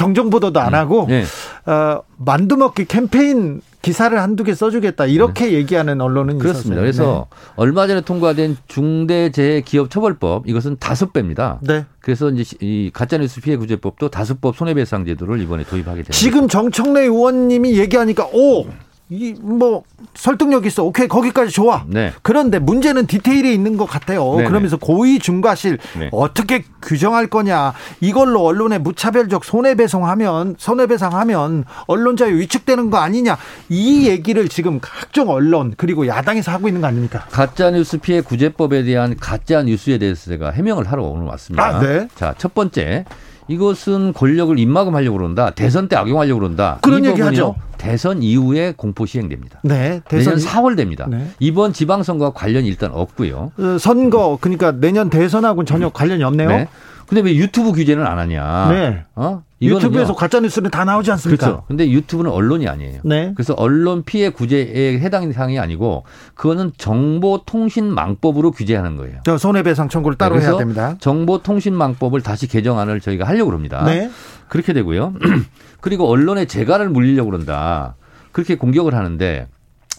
[0.00, 0.78] 정정 보도도 안 음.
[0.78, 1.24] 하고 네.
[1.66, 5.52] 어, 만두 먹기 캠페인 기사를 한두 개 써주겠다 이렇게 네.
[5.52, 6.80] 얘기하는 언론은 그렇습니다.
[6.80, 6.80] 있었어요.
[6.80, 7.52] 그래서 네.
[7.56, 11.58] 얼마 전에 통과된 중대재해기업처벌법 이것은 다섯 배입니다.
[11.60, 11.84] 네.
[12.00, 16.12] 그래서 이제 이 가짜뉴스 피해 구제법도 다섯법 손해배상 제도를 이번에 도입하게 됩니다.
[16.12, 18.64] 지금 정청래 의원님이 얘기하니까 오
[19.10, 19.82] 이 뭐
[20.14, 20.84] 설득력 있어.
[20.84, 21.84] 오케이 거기까지 좋아.
[21.86, 22.12] 네.
[22.22, 24.36] 그런데 문제는 디테일에 있는 것 같아요.
[24.36, 24.48] 네네.
[24.48, 26.08] 그러면서 고의 중과실 네.
[26.12, 27.74] 어떻게 규정할 거냐.
[28.00, 33.36] 이걸로 언론에 무차별적 손해배상하면 손해배상하면 언론 자유 위축되는 거 아니냐.
[33.68, 37.26] 이 얘기를 지금 각종 언론 그리고 야당에서 하고 있는 거 아닙니까?
[37.30, 41.64] 가짜 뉴스 피해 구제법에 대한 가짜 뉴스에 대해서 제가 해명을 하러 오늘 왔습니다.
[41.64, 42.08] 아, 네.
[42.14, 43.04] 자, 첫 번째
[43.50, 45.50] 이것은 권력을 입막음하려고 그런다.
[45.50, 46.78] 대선 때 악용하려고 그런다.
[46.82, 47.56] 그런 얘기 하죠.
[47.78, 49.58] 대선 이후에 공포 시행됩니다.
[49.64, 51.06] 네, 대선 내년 4월 됩니다.
[51.10, 51.26] 네.
[51.40, 53.50] 이번 지방선거와 관련이 일단 없고요.
[53.58, 56.48] 어, 선거 그러니까 내년 대선하고는 전혀 관련이 없네요.
[56.48, 56.68] 네.
[57.10, 58.68] 근데 왜 유튜브 규제는 안 하냐?
[58.70, 59.04] 네.
[59.16, 59.42] 어?
[59.60, 61.44] 유튜브에서 가짜 뉴스는 다 나오지 않습니까?
[61.44, 61.64] 그렇죠.
[61.66, 63.00] 근데 유튜브는 언론이 아니에요.
[63.02, 63.32] 네.
[63.34, 66.04] 그래서 언론 피해 구제에 해당 사항이 아니고
[66.36, 69.18] 그거는 정보통신망법으로 규제하는 거예요.
[69.24, 70.94] 저 손해배상 청구를 따로 네, 해야 됩니다.
[71.00, 73.82] 정보통신망법을 다시 개정안을 저희가 하려고 합니다.
[73.84, 74.08] 네.
[74.46, 75.14] 그렇게 되고요.
[75.80, 77.96] 그리고 언론의 재갈을 물리려고 그런다.
[78.30, 79.48] 그렇게 공격을 하는데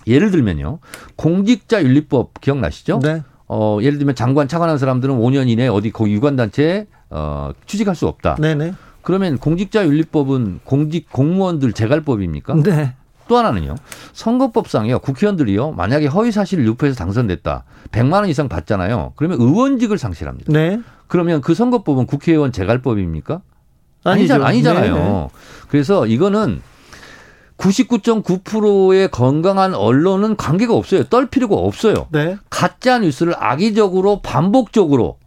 [0.08, 0.80] 예를 들면요.
[1.18, 3.00] 공직자 윤리법 기억나시죠?
[3.04, 3.22] 네.
[3.54, 8.36] 어, 예를 들면 장관 차관한 사람들은 5년 이내 어디 거기 유관단체에 어, 취직할 수 없다.
[8.36, 8.74] 네네.
[9.02, 12.56] 그러면 공직자윤리법은 공직 공무원들 재갈법입니까?
[12.64, 12.96] 네.
[13.28, 13.76] 또 하나는요.
[14.14, 15.00] 선거법상이요.
[15.00, 15.72] 국회의원들이요.
[15.72, 17.64] 만약에 허위 사실을 유포해서 당선됐다.
[17.92, 19.14] 100만 원 이상 받잖아요.
[19.16, 20.52] 그러면 의원직을 상실합니다.
[20.52, 20.82] 네.
[21.08, 23.42] 그러면 그 선거법은 국회의원 재갈법입니까?
[24.04, 24.96] 아니잖, 아니잖아요.
[24.96, 25.28] 네네.
[25.70, 26.62] 그래서 이거는
[27.58, 31.04] 99.9%의 건강한 언론은 관계가 없어요.
[31.06, 32.08] 떨 필요가 없어요.
[32.12, 32.38] 네.
[32.50, 35.18] 가짜 뉴스를 악의적으로 반복적으로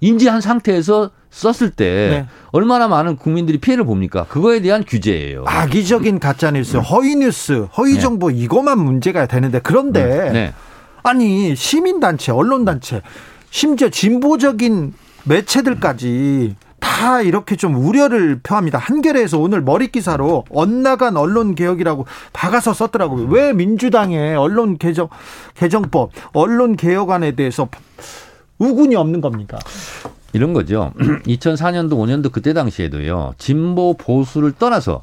[0.00, 2.26] 인지한 상태에서 썼을 때 네.
[2.50, 4.24] 얼마나 많은 국민들이 피해를 봅니까?
[4.24, 5.44] 그거에 대한 규제예요.
[5.46, 8.00] 악의적인 가짜 뉴스, 허위 뉴스, 허위 네.
[8.00, 8.38] 정보 네.
[8.38, 10.30] 이것만 문제가 되는데 그런데 네.
[10.30, 10.54] 네.
[11.02, 13.02] 아니 시민 단체, 언론 단체,
[13.50, 18.78] 심지어 진보적인 매체들까지 다 이렇게 좀 우려를 표합니다.
[18.78, 23.26] 한겨레에서 오늘 머리 기사로 엇나간 언론 개혁이라고 박아서 썼더라고요.
[23.26, 25.08] 왜 민주당의 언론 개정
[25.54, 27.68] 개정법, 언론 개혁안에 대해서
[28.58, 29.58] 우군이 없는 겁니까?
[30.32, 30.92] 이런 거죠.
[31.26, 33.34] 2004년도 5년도 그때 당시에도요.
[33.38, 35.02] 진보 보수를 떠나서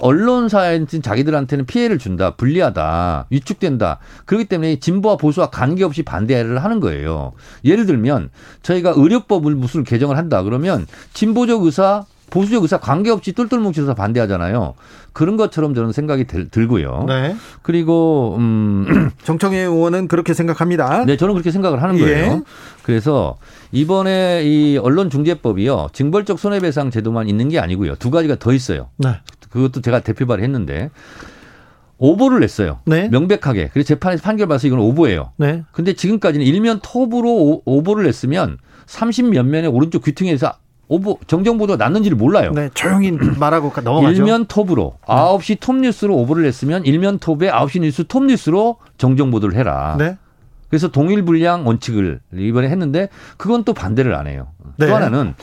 [0.00, 3.98] 언론사에 자기들한테는 피해를 준다, 불리하다, 위축된다.
[4.24, 7.32] 그렇기 때문에 진보와 보수와 관계없이 반대를 하는 거예요.
[7.64, 8.30] 예를 들면
[8.62, 14.74] 저희가 의료법을 무슨 개정을 한다 그러면 진보적 의사 보수적 의사 관계없이 똘똘 뭉쳐서 반대하잖아요.
[15.12, 17.34] 그런 것처럼 저는 생각이 들, 고요 네.
[17.62, 21.04] 그리고 음 정청희 의원은 그렇게 생각합니다.
[21.04, 22.32] 네, 저는 그렇게 생각을 하는 거예요.
[22.32, 22.40] 예.
[22.82, 23.36] 그래서
[23.72, 28.88] 이번에 이 언론중재법이요 징벌적 손해배상 제도만 있는 게 아니고요 두 가지가 더 있어요.
[28.96, 29.16] 네.
[29.50, 30.90] 그것도 제가 대표 발의했는데
[31.98, 32.78] 오보를 냈어요.
[32.86, 33.08] 네.
[33.08, 33.70] 명백하게.
[33.72, 35.32] 그래서 재판에서 판결 봐서 이건 오보예요.
[35.36, 35.64] 네.
[35.72, 40.54] 근데 지금까지는 일면 톱으로 오보를 냈으면 30몇 면의 오른쪽 귀퉁이에서
[40.90, 42.50] 오보 정정 보도 났는지를 몰라요.
[42.52, 44.12] 네, 조용히 말하고 넘어가죠.
[44.12, 45.14] 일면 톱으로 네.
[45.14, 49.94] 9시 톱 뉴스로 오보를 냈으면 일면 톱에 9시 뉴스 톱 뉴스로 정정 보도를 해라.
[49.98, 50.18] 네.
[50.68, 54.48] 그래서 동일 분량 원칙을 이번에 했는데 그건 또 반대를 안 해요.
[54.78, 54.88] 네.
[54.88, 55.34] 또 하나는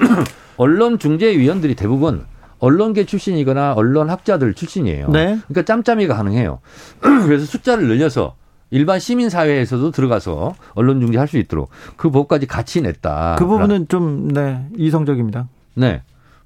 [0.56, 2.24] 언론 중재위원들이 대부분
[2.58, 5.08] 언론계 출신이거나 언론 학자들 출신이에요.
[5.10, 5.38] 네.
[5.48, 6.60] 그러니까 짬짜미가 가능해요.
[7.00, 8.36] 그래서 숫자를 늘려서
[8.70, 13.36] 일반 시민 사회에서도 들어가서 언론 중재할 수 있도록 그 법까지 같이 냈다.
[13.38, 15.48] 그 부분은 좀 네, 이성적입니다.
[15.74, 16.02] 네.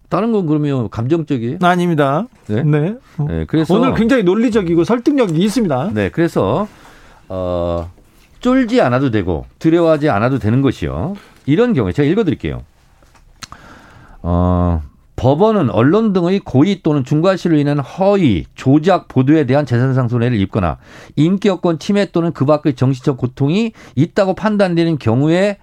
[0.09, 1.59] 다른 건 그러면 감정적이에요?
[1.63, 2.27] 아닙니다.
[2.47, 2.63] 네.
[2.63, 2.95] 네.
[3.27, 3.45] 네.
[3.47, 5.91] 그래서 오늘 굉장히 논리적이고 설득력이 있습니다.
[5.93, 6.09] 네.
[6.11, 6.67] 그래서
[7.29, 7.91] 어
[8.41, 11.15] 쫄지 않아도 되고 두려워하지 않아도 되는 것이요.
[11.45, 12.63] 이런 경우에 제가 읽어 드릴게요.
[14.23, 14.83] 어
[15.19, 20.79] 법원은 언론 등의 고의 또는 중과실로 인한 허위, 조작, 보도에 대한 재산상 손해를 입거나
[21.17, 25.59] 인격권 침해 또는 그 밖의 정신적 고통이 있다고 판단되는 경우에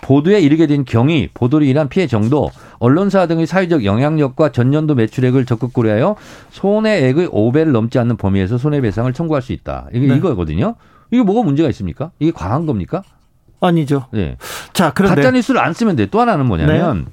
[0.00, 5.72] 보도에 이르게 된 경위, 보도로 인한 피해 정도, 언론사 등의 사회적 영향력과 전년도 매출액을 적극
[5.74, 6.16] 고려하여
[6.50, 9.88] 손해액의 5배를 넘지 않는 범위에서 손해배상을 청구할 수 있다.
[9.92, 10.16] 이게 네.
[10.16, 10.76] 이거거든요.
[11.10, 12.12] 이게 뭐가 문제가 있습니까?
[12.20, 13.02] 이게 과한 겁니까?
[13.60, 14.06] 아니죠.
[14.12, 14.36] 네.
[14.72, 16.06] 자, 그런데 가짜 뉴스를 안 쓰면 돼.
[16.06, 17.10] 또 하나는 뭐냐면 네.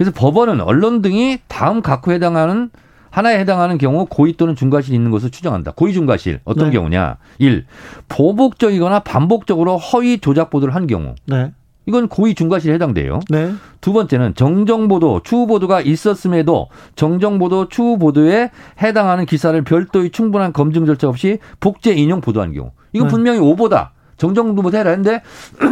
[0.00, 2.70] 그래서 법원은 언론 등이 다음 각호에 해당하는
[3.10, 5.72] 하나에 해당하는 경우 고의 또는 중과실이 있는 것을 추정한다.
[5.72, 6.72] 고의 중과실 어떤 네.
[6.72, 7.18] 경우냐?
[7.36, 7.66] 1.
[8.08, 11.16] 보복적이거나 반복적으로 허위 조작 보도를 한 경우.
[11.26, 11.52] 네.
[11.84, 13.20] 이건 고의 중과실에 해당돼요.
[13.28, 13.52] 네.
[13.82, 21.92] 두 번째는 정정보도, 추후보도가 있었음에도 정정보도, 추후보도에 해당하는 기사를 별도의 충분한 검증 절차 없이 복제
[21.92, 22.70] 인용 보도한 경우.
[22.94, 23.12] 이건 네.
[23.12, 23.92] 분명히 오보다.
[24.16, 25.20] 정정보도 해라 했는데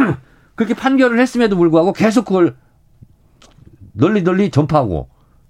[0.53, 2.53] 그렇게 판결을 했음에도 불구하고 계속 그걸
[3.93, 5.09] 널리 널리 전파하고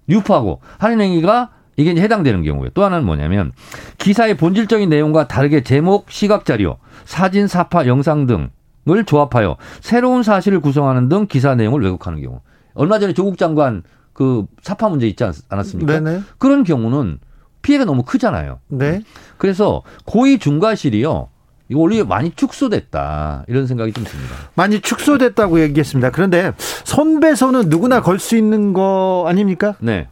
[0.10, 2.70] 유포하고 하는 행위가 이게 해당되는 경우예요.
[2.74, 3.52] 또 하나는 뭐냐면
[3.98, 11.08] 기사의 본질적인 내용과 다르게 제목, 시각 자료, 사진, 사파, 영상 등을 조합하여 새로운 사실을 구성하는
[11.08, 12.42] 등 기사 내용을 왜곡하는 경우.
[12.74, 13.84] 얼마 전에 조국 장관
[14.14, 16.00] 그 사파 문제 있지 않았습니까?
[16.00, 16.22] 네네.
[16.38, 17.20] 그런 경우는
[17.62, 18.60] 피해가 너무 크잖아요.
[18.68, 19.02] 네.
[19.38, 21.30] 그래서 고의 중과실이요.
[21.70, 24.36] 이거 원래 많이 축소됐다 이런 생각이 좀 듭니다.
[24.56, 26.10] 많이 축소됐다고 얘기했습니다.
[26.12, 26.52] 그런데
[26.84, 29.76] 손배소는 누구나 걸 수 있는 거 아닙니까?
[29.80, 30.08] 네.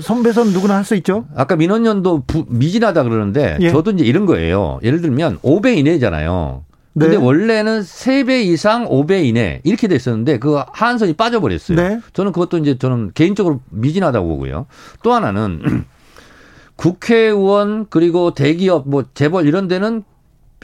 [0.00, 1.26] 손배소는 누구나 할 수 있죠.
[1.36, 3.70] 아까 민원연도 부, 미진하다 그러는데 예.
[3.70, 4.80] 저도 이제 이런 거예요.
[4.82, 6.64] 예를 들면 5배 이내잖아요.
[6.98, 7.24] 근데 네.
[7.24, 11.76] 원래는 3배 이상 5배 이내 이렇게 됐었는데 그 하한선이 빠져버렸어요.
[11.76, 12.00] 네.
[12.12, 14.66] 저는 그것도 이제 저는 개인적으로 미진하다고 보고요.
[15.04, 15.84] 또 하나는
[16.74, 20.02] 국회의원 그리고 대기업 뭐 재벌 이런 데는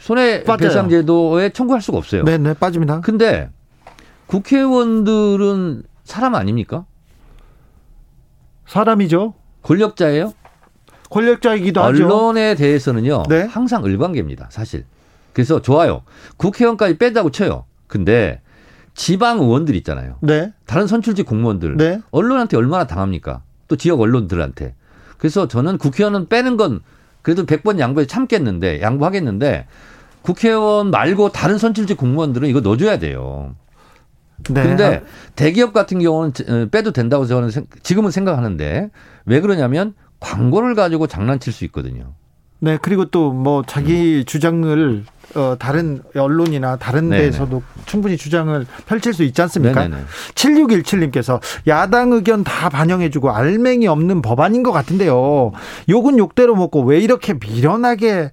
[0.00, 2.24] 손해배상 제도에 청구할 수가 없어요.
[2.24, 3.00] 네, 네, 빠집니다.
[3.00, 3.50] 근데
[4.26, 6.84] 국회의원들은 사람 아닙니까?
[8.66, 9.34] 사람이죠.
[9.62, 10.32] 권력자예요?
[11.10, 12.04] 권력자이기도 하죠.
[12.04, 13.24] 언론에 대해서는요.
[13.28, 13.42] 네?
[13.42, 14.48] 항상 을관계입니다.
[14.50, 14.84] 사실.
[15.32, 16.02] 그래서 좋아요.
[16.36, 17.66] 국회의원까지 빼자고 쳐요.
[17.86, 18.40] 근데
[18.94, 20.16] 지방 의원들 있잖아요.
[20.20, 20.52] 네.
[20.66, 21.76] 다른 선출직 공무원들.
[21.76, 22.00] 네.
[22.10, 23.42] 언론한테 얼마나 당합니까?
[23.68, 24.74] 또 지역 언론들한테.
[25.18, 26.80] 그래서 저는 국회의원은 빼는 건
[27.24, 29.66] 그래도 100번 양보해 참겠는데 양보하겠는데
[30.22, 33.56] 국회의원 말고 다른 선출직 공무원들은 이거 넣어줘야 돼요.
[34.50, 34.62] 네.
[34.62, 35.02] 근데
[35.34, 37.50] 대기업 같은 경우는 어, 빼도 된다고 저는
[37.82, 38.90] 지금은 생각하는데
[39.24, 42.12] 왜 그러냐면 광고를 가지고 장난칠 수 있거든요.
[42.60, 44.24] 네, 그리고 또 뭐 자기 음.
[44.26, 45.04] 주장을
[45.34, 47.14] 어, 다른 언론이나 다른.
[47.14, 49.88] 데에서도 충분히 주장을 펼칠 수 있지 않습니까?
[49.88, 50.02] 네네.
[50.34, 55.52] 7617님께서 야당 의견 다 반영해주고 알맹이 없는 법안인 것 같은데요.
[55.88, 58.30] 욕은 욕대로 먹고 왜 이렇게 미련하게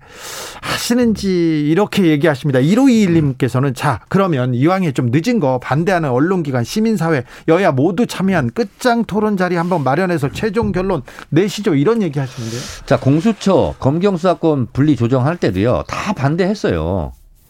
[0.62, 2.60] 하시는지 이렇게 얘기하십니다.
[2.60, 9.38] 1521님께서는 자, 그러면 이왕에 좀 늦은 거 반대하는 언론기관, 시민사회, 여야 모두 참여한 끝장 토론
[9.38, 11.76] 자리 한번 마련해서 최종 결론 내시죠.
[11.76, 12.62] 이런 얘기 하시는데요.
[12.86, 15.84] 자, 공수처, 검경수사권 분리 조정할 때도요.
[15.88, 16.81] 다 반대했어요.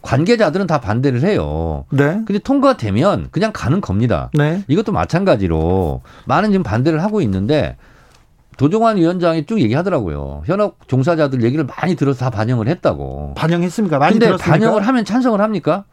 [0.02, 1.86] 관계자들은 다 반대를 해요.
[1.92, 2.22] 네.
[2.26, 4.30] 근데 통과되면 그냥 가는 겁니다.
[4.34, 4.64] 네.
[4.68, 7.78] 이것도 마찬가지로 많은 지금 반대를 하고 있는데
[8.58, 10.44] 도종환 위원장이 쭉 얘기하더라고요.
[10.46, 13.34] 현역 종사자들 얘기를 많이 들어서 다 반영을 했다고.
[13.36, 14.00] 반영했습니까?
[14.00, 14.52] 많이 근데 들었습니까?
[14.52, 15.86] 반영을 하면 찬성을 합니까?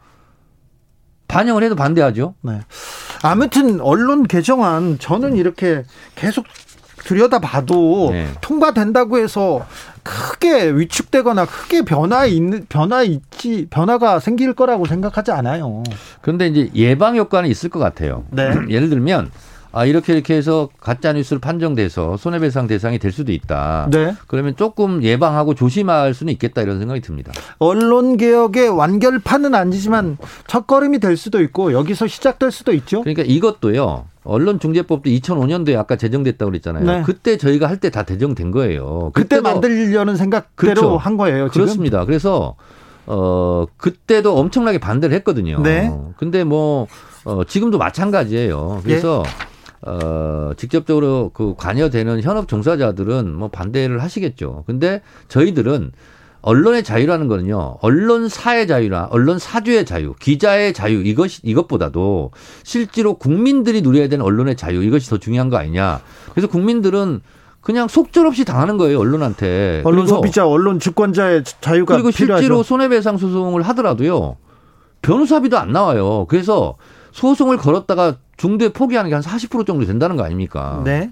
[1.27, 2.33] 반영을 해도 반대하죠.
[2.41, 2.59] 네.
[3.21, 5.83] 아무튼 언론 개정안 저는 이렇게
[6.15, 6.45] 계속
[7.03, 8.27] 들여다봐도 네.
[8.41, 9.65] 통과된다고 해서
[10.03, 15.83] 크게 위축되거나 크게 변화 있는 변화 있지 변화가 생길 거라고 생각하지 않아요.
[16.21, 18.25] 그런데 이제 예방 효과는 있을 것 같아요.
[18.31, 18.49] 네.
[18.69, 19.31] 예를 들면
[19.71, 23.87] 아 이렇게 이렇게 해서 가짜 뉴스를 판정돼서 손해배상 대상이 될 수도 있다.
[23.91, 24.15] 네.
[24.27, 27.31] 그러면 조금 예방하고 조심할 수는 있겠다 이런 생각이 듭니다.
[27.59, 30.17] 언론 개혁의 완결판은 아니지만
[30.47, 33.01] 첫 걸음이 될 수도 있고 여기서 시작될 수도 있죠.
[33.01, 34.05] 그러니까 이것도요.
[34.23, 36.85] 언론중재법도 2005년도에 아까 제정됐다고 그랬잖아요.
[36.85, 37.03] 네.
[37.05, 39.11] 그때 저희가 할 때 다 제정된 거예요.
[39.13, 40.97] 그때 만들려는 생각대로 그렇죠.
[40.97, 41.47] 한 거예요.
[41.49, 41.61] 지금?
[41.65, 42.05] 그렇습니다.
[42.05, 42.55] 그래서
[43.05, 45.61] 어 그때도 엄청나게 반대를 했거든요.
[45.61, 45.91] 네.
[46.17, 46.87] 근데 뭐
[47.25, 48.81] 어, 지금도 마찬가지예요.
[48.83, 49.49] 그래서 예.
[49.81, 54.63] 어, 직접적으로 그 관여되는 현업 종사자들은 뭐 반대를 하시겠죠.
[54.67, 55.91] 근데 저희들은
[56.41, 62.31] 언론의 자유라는 거는요, 언론사의 자유나 언론사주의 자유, 기자의 자유, 이것, 이것보다도
[62.63, 66.01] 실제로 국민들이 누려야 되는 언론의 자유, 이것이 더 중요한 거 아니냐.
[66.31, 67.21] 그래서 국민들은
[67.61, 69.81] 그냥 속절없이 당하는 거예요 언론한테.
[69.83, 72.41] 언론 소비자, 언론 주권자의 자유가 그리고 필요하죠.
[72.41, 74.37] 실제로 손해배상 소송을 하더라도요
[75.01, 76.25] 변호사비도 안 나와요.
[76.29, 76.75] 그래서
[77.11, 80.81] 소송을 걸었다가 중도에 포기하는 게 한 40% 정도 된다는 거 아닙니까?
[80.83, 81.11] 네.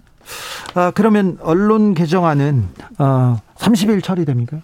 [0.73, 2.67] 아, 그러면 언론 개정안은
[2.99, 4.57] 어, 30일 처리됩니까?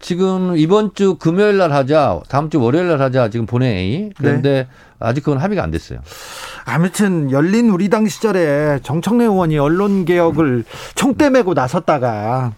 [0.00, 4.10] 지금 이번 주 금요일 날 하자, 다음 주 월요일 날 하자 지금 본회의.
[4.16, 4.68] 그런데 네.
[4.98, 6.00] 아직 그건 합의가 안 됐어요.
[6.64, 12.52] 아무튼 열린 우리당 시절에 정청래 의원이 언론 개혁을 총대 메고 나섰다가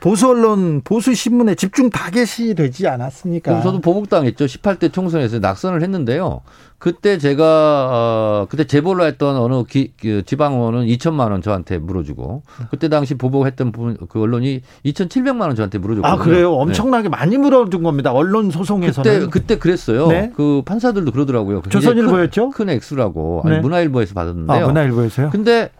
[0.00, 3.62] 보수 언론, 보수 신문에 집중 타겟이 되지 않았습니까?
[3.62, 4.46] 저도 보복당했죠.
[4.46, 6.42] 18대 총선에서 낙선을 했는데요.
[6.78, 7.44] 그때 제가
[7.90, 13.16] 어 그때 제보를 했던 어느 기, 그 지방 언론은 2천만 원 저한테 물어주고 그때 당시
[13.16, 13.72] 보복했던
[14.08, 16.52] 그 언론이 2,700만 원 저한테 물어줬고 아 그래요?
[16.54, 17.08] 엄청나게 네.
[17.08, 18.12] 많이 물어준 겁니다.
[18.12, 20.06] 언론 소송에서는 그때 그때 그랬어요.
[20.06, 20.30] 네?
[20.36, 21.62] 그 판사들도 그러더라고요.
[21.68, 22.50] 조선일보였죠?
[22.50, 23.60] 큰, 큰 액수라고 아니, 네.
[23.60, 24.64] 문화일보에서 받았는데요.
[24.64, 25.30] 아, 문화일보에서요?
[25.30, 25.70] 근데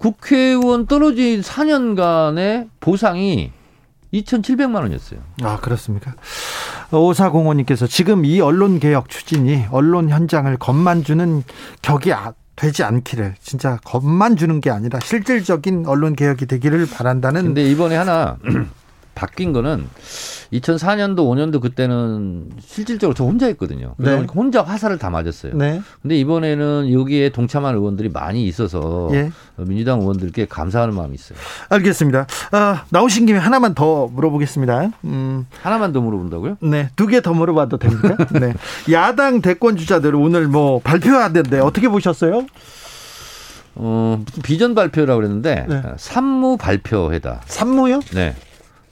[0.00, 3.52] 국회의원 떨어진 4년간의 보상이
[4.14, 5.20] 2,700만 원이었어요.
[5.42, 6.14] 아, 그렇습니까?
[6.90, 11.44] 오사공원님께서 지금 이 언론 개혁 추진이 언론 현장을 겁만 주는
[11.82, 17.44] 격이 아, 되지 않기를 진짜 겁만 주는 게 아니라 실질적인 언론 개혁이 되기를 바란다는.
[17.44, 18.38] 근데 이번에 하나
[19.20, 19.86] 바뀐 거는
[20.54, 23.94] 2004년도 5년도 그때는 실질적으로 저 혼자 했거든요.
[23.98, 24.14] 네.
[24.34, 25.52] 혼자 화살을 다 맞았어요.
[25.56, 25.82] 네.
[26.00, 29.30] 근데 이번에는 여기에 동참한 의원들이 많이 있어서 예.
[29.58, 31.38] 민주당 의원들께 감사하는 마음이 있어요.
[31.68, 32.26] 알겠습니다.
[32.52, 34.90] 아, 나오신 김에 하나만 더 물어보겠습니다.
[35.04, 35.46] 음.
[35.60, 36.56] 하나만 더 물어본다고요?
[36.62, 36.88] 네.
[36.96, 38.16] 두 개 더 물어봐도 됩니까?
[38.40, 38.54] 네.
[38.90, 42.46] 야당 대권 주자들 오늘 뭐 발표하던데 어떻게 보셨어요?
[43.74, 45.82] 어, 무슨 비전 발표라고 그랬는데 네.
[45.98, 47.42] 산무 발표회다.
[47.44, 48.00] 산무요?
[48.14, 48.34] 네.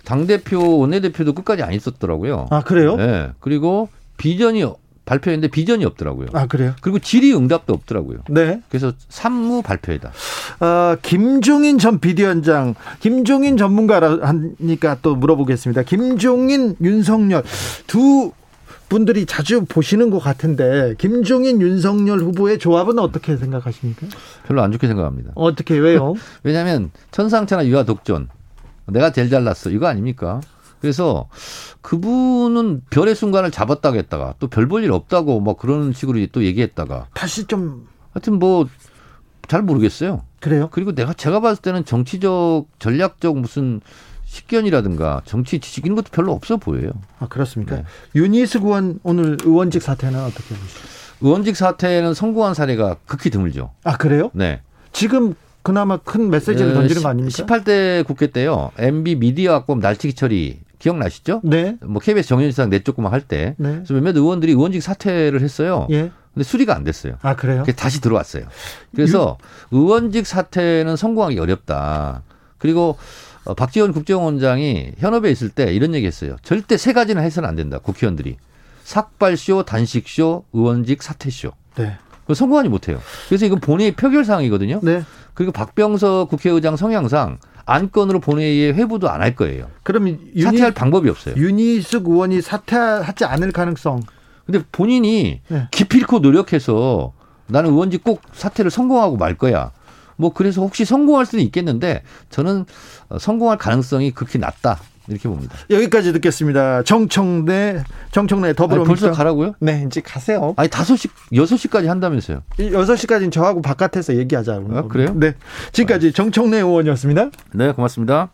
[0.09, 2.47] 당 대표, 원내 대표도 끝까지 안 있었더라고요.
[2.49, 2.97] 아, 그래요?
[2.97, 3.31] 네.
[3.41, 4.65] 그리고 비전이
[5.05, 6.29] 발표했는데 비전이 없더라고요.
[6.33, 6.73] 아, 그래요?
[6.81, 8.21] 그리고 질의응답도 없더라고요.
[8.31, 8.63] 네.
[8.71, 10.11] 그래서 산무 발표이다.
[10.61, 15.83] 어, 김종인 전 비대위원장, 김종인 전문가라 하니까 또 물어보겠습니다.
[15.83, 17.43] 김종인, 윤석열
[17.87, 18.33] 두
[18.89, 24.07] 분들이 자주 보시는 것 같은데 김종인, 윤석열 후보의 조합은 어떻게 생각하십니까?
[24.47, 25.33] 별로 안 좋게 생각합니다.
[25.35, 26.15] 어떻게 왜요?
[26.45, 28.29] 왜냐하면 천상천하 유아 독존
[28.91, 29.71] 내가 제일 잘났어.
[29.71, 30.41] 이거 아닙니까?
[30.81, 31.29] 그래서
[31.81, 37.09] 그분은 별의 순간을 잡았다고 했다가 또 별 볼 일 없다고 뭐 그런 식으로 또 얘기했다가
[37.15, 38.67] 다시 좀 하여튼 뭐
[39.49, 40.25] 잘 모르겠어요.
[40.41, 40.69] 그래요?
[40.71, 43.81] 그리고 내가 제가 봤을 때는 정치적 전략적 무슨
[44.27, 46.91] 식견이라든가 정치 지식 이런 것도 별로 없어 보여요.
[47.19, 47.77] 아 그렇습니까?
[47.77, 47.85] 네.
[48.15, 50.81] 유니스 의원 오늘 의원직 사퇴는 어떻게 보시죠?
[51.23, 53.71] 의원직 사퇴는 성공한 사례가 극히 드물죠.
[53.85, 54.31] 아 그래요?
[54.35, 54.61] 네.
[54.93, 55.35] 지금
[55.69, 57.45] 그나마 큰 메시지를 네, 던지는 거 아닙니까?
[57.45, 58.71] 18대 국회 때요.
[58.79, 61.43] MB 미디어 학법 날치기 처리 기억나시죠?
[61.45, 61.77] 네.
[61.83, 63.55] 뭐 KBS 정윤상 내쫓고만 할 때.
[63.59, 63.75] 네.
[63.75, 65.87] 그래서 몇몇 의원들이 의원직 사퇴를 했어요.
[65.91, 66.11] 예.
[66.33, 67.19] 근데 수리가 안 됐어요.
[67.21, 67.65] 아, 그래요?
[67.77, 68.45] 다시 들어왔어요.
[68.95, 69.37] 그래서
[69.75, 69.77] 유...
[69.77, 72.23] 의원직 사퇴는 성공하기 어렵다.
[72.57, 72.97] 그리고
[73.45, 76.37] 어, 박지원 국정원장이 현업에 있을 때 이런 얘기 했어요.
[76.43, 77.79] 절대 세 가지는 해서는 안 된다.
[77.79, 78.39] 국회의원들이.
[78.85, 81.51] 삭발쇼, 단식쇼, 의원직 사퇴쇼.
[81.77, 81.99] 네.
[82.35, 83.01] 성공하지 못해요.
[83.29, 84.81] 그래서 이건 본회의 표결 사항이거든요.
[84.83, 85.03] 네.
[85.35, 89.69] 그리고 박병석 국회의장 성향상 안건으로 본회의에 회부도 안 할 거예요.
[89.83, 91.35] 그럼 유니, 사퇴할 방법이 없어요.
[91.37, 94.01] 윤희숙 의원이 사퇴하지 않을 가능성.
[94.47, 95.69] 근데 본인이 네.
[95.71, 97.13] 기필코 노력해서
[97.47, 99.73] 나는 의원직 꼭 사퇴를 성공하고 말 거야.
[100.17, 102.65] 뭐 그래서 혹시 성공할 수는 있겠는데 저는
[103.21, 104.81] 성공할 가능성이 극히 낮다.
[105.09, 105.57] 이렇게 봅니다.
[105.71, 106.83] 여기까지 듣겠습니다.
[106.83, 107.83] 정청래,
[108.13, 109.11] 정청래 더불어민주당.
[109.11, 109.55] 벌써 가라고요?
[109.61, 110.55] 네, 이제 가세요.
[110.57, 112.43] 아니, 5시, 6시까지 한다면서요.
[112.59, 114.61] 6시까지는 저하고 바깥에서 얘기하자.
[114.73, 115.15] 아, 그래요?
[115.15, 115.35] 네.
[115.73, 117.31] 지금까지 정청래 의원이었습니다.
[117.53, 118.31] 네, 고맙습니다.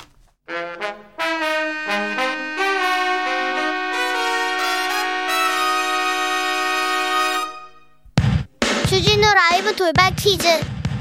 [8.89, 10.47] 주진우 라이브 돌발 퀴즈.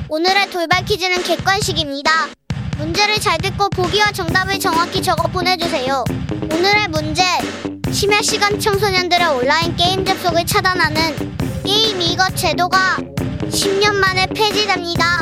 [0.10, 2.12] 오늘의 돌발 퀴즈는 객관식입니다.
[2.78, 6.04] 문제를 잘 듣고 보기와 정답을 정확히 적어 보내주세요.
[6.52, 7.24] 오늘의 문제.
[7.92, 12.98] 심야 시간 청소년들의 온라인 게임 접속을 차단하는 게임 이것 제도가
[13.44, 15.20] 10년 만에 폐지됩니다.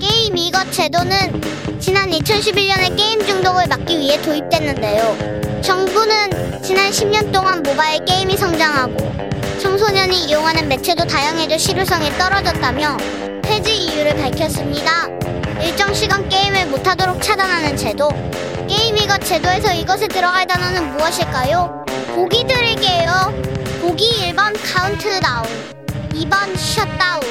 [0.00, 1.40] 게임 이것 제도는
[1.78, 5.62] 지난 2011년에 게임 중독을 막기 위해 도입됐는데요.
[5.62, 8.96] 정부는 지난 10년 동안 모바일 게임이 성장하고
[9.60, 12.96] 청소년이 이용하는 매체도 다양해져 실효성이 떨어졌다며
[13.42, 15.06] 폐지 이유를 밝혔습니다.
[15.60, 18.08] 일정 시간 게임을 못하도록 차단하는 제도.
[18.68, 21.84] 게임 이것 제도에서 이것에 들어갈 단어는 무엇일까요?
[22.14, 23.32] 보기 드릴게요.
[23.80, 25.46] 보기 1번 카운트다운,
[26.12, 27.22] 2번 셧다운.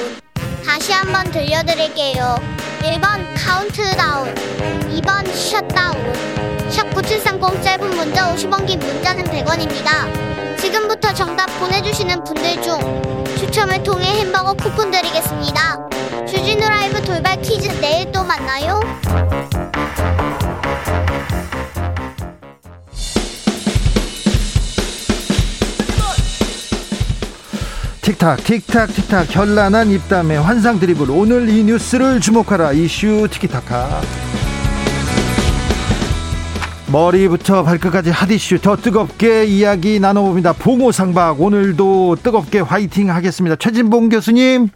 [0.64, 2.36] 다시 한번 들려드릴게요.
[2.80, 5.96] 1번 카운트다운, 2번 셧다운.
[6.68, 10.58] 샵9730 짧은 문자 50원 긴 문자는 100원입니다.
[10.58, 15.87] 지금부터 정답 보내주시는 분들 중 추첨을 통해 햄버거 쿠폰 드리겠습니다.
[17.42, 18.80] 퀴즈 내일 또 만나요.
[28.02, 31.10] 틱탁 틱탁 틱탁 현란한 입담의 환상 드리블.
[31.10, 32.72] 오늘 이 뉴스를 주목하라.
[32.72, 34.00] 이슈 티키타카.
[36.90, 38.60] 머리부터 발끝까지 핫이슈.
[38.60, 40.54] 더 뜨겁게 이야기 나눠봅니다.
[40.54, 41.40] 봉호상박.
[41.40, 43.56] 오늘도 뜨겁게 화이팅 하겠습니다.
[43.56, 44.70] 최진봉 교수님.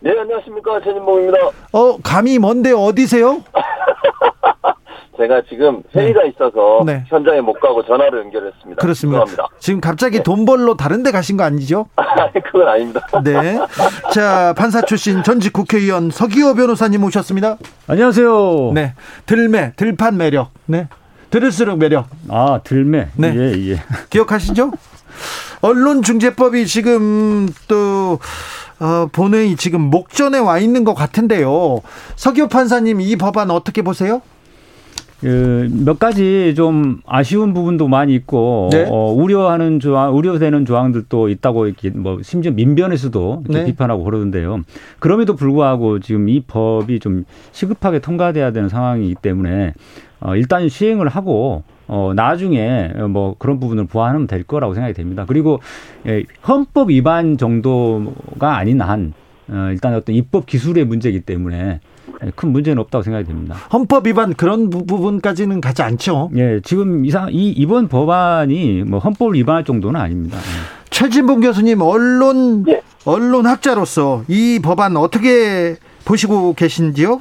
[0.00, 1.38] 네 안녕하십니까 최진봉입니다
[1.72, 3.42] 어 감이 먼데 어디세요?
[5.18, 6.28] 제가 지금 회의가 네.
[6.28, 7.04] 있어서 네.
[7.06, 8.80] 현장에 못 가고 전화를 연결했습니다.
[8.82, 9.24] 그렇습니다.
[9.24, 9.46] 죄송합니다.
[9.58, 10.22] 지금 갑자기 네.
[10.22, 11.86] 돈 벌러 다른 데 가신 거 아니죠?
[12.52, 13.00] 그건 아닙니다.
[13.24, 13.58] 네.
[14.12, 17.56] 자, 판사 출신 전직 국회의원 서기호 변호사님 오셨습니다.
[17.86, 18.72] 안녕하세요.
[18.74, 18.92] 네.
[19.24, 20.50] 들매, 들판 매력.
[20.66, 20.86] 네.
[21.30, 22.08] 들을수록 매력.
[22.28, 23.08] 아, 들매.
[23.16, 23.32] 네.
[23.34, 23.82] 예, 예.
[24.10, 24.70] 기억하시죠?
[25.62, 28.18] 언론중재법이 지금 또
[28.78, 31.80] 어, 본회의 지금 목전에 와 있는 것 같은데요.
[32.16, 34.20] 서기호 판사님 이 법안 어떻게 보세요?
[35.20, 38.86] 그몇 가지 좀 아쉬운 부분도 많이 있고 네?
[38.88, 43.64] 어, 우려하는 조항, 우려되는 조항들도 있다고 이렇게 뭐 심지어 민변에서도 이렇게 네.
[43.64, 44.60] 비판하고 그러던데요.
[44.98, 49.72] 그럼에도 불구하고 지금 이 법이 좀 시급하게 통과돼야 되는 상황이기 때문에
[50.20, 55.24] 어, 일단 시행을 하고 어, 나중에 뭐 그런 부분을 보완하면 될 거라고 생각이 됩니다.
[55.26, 55.60] 그리고
[56.06, 59.12] 예, 헌법 위반 정도가 아닌 한
[59.48, 61.80] 어, 일단 어떤 입법 기술의 문제이기 때문에
[62.24, 63.56] 예, 큰 문제는 없다고 생각이 됩니다.
[63.72, 66.30] 헌법 위반 그런 부분까지는 가지 않죠.
[66.36, 70.38] 예, 지금 이상 이 이번 법안이 뭐 헌법 위반할 정도는 아닙니다.
[70.38, 70.86] 예.
[70.90, 72.82] 최진봉 교수님 언론 예.
[73.04, 77.20] 언론 학자로서 이 법안 어떻게 보시고 계신지요?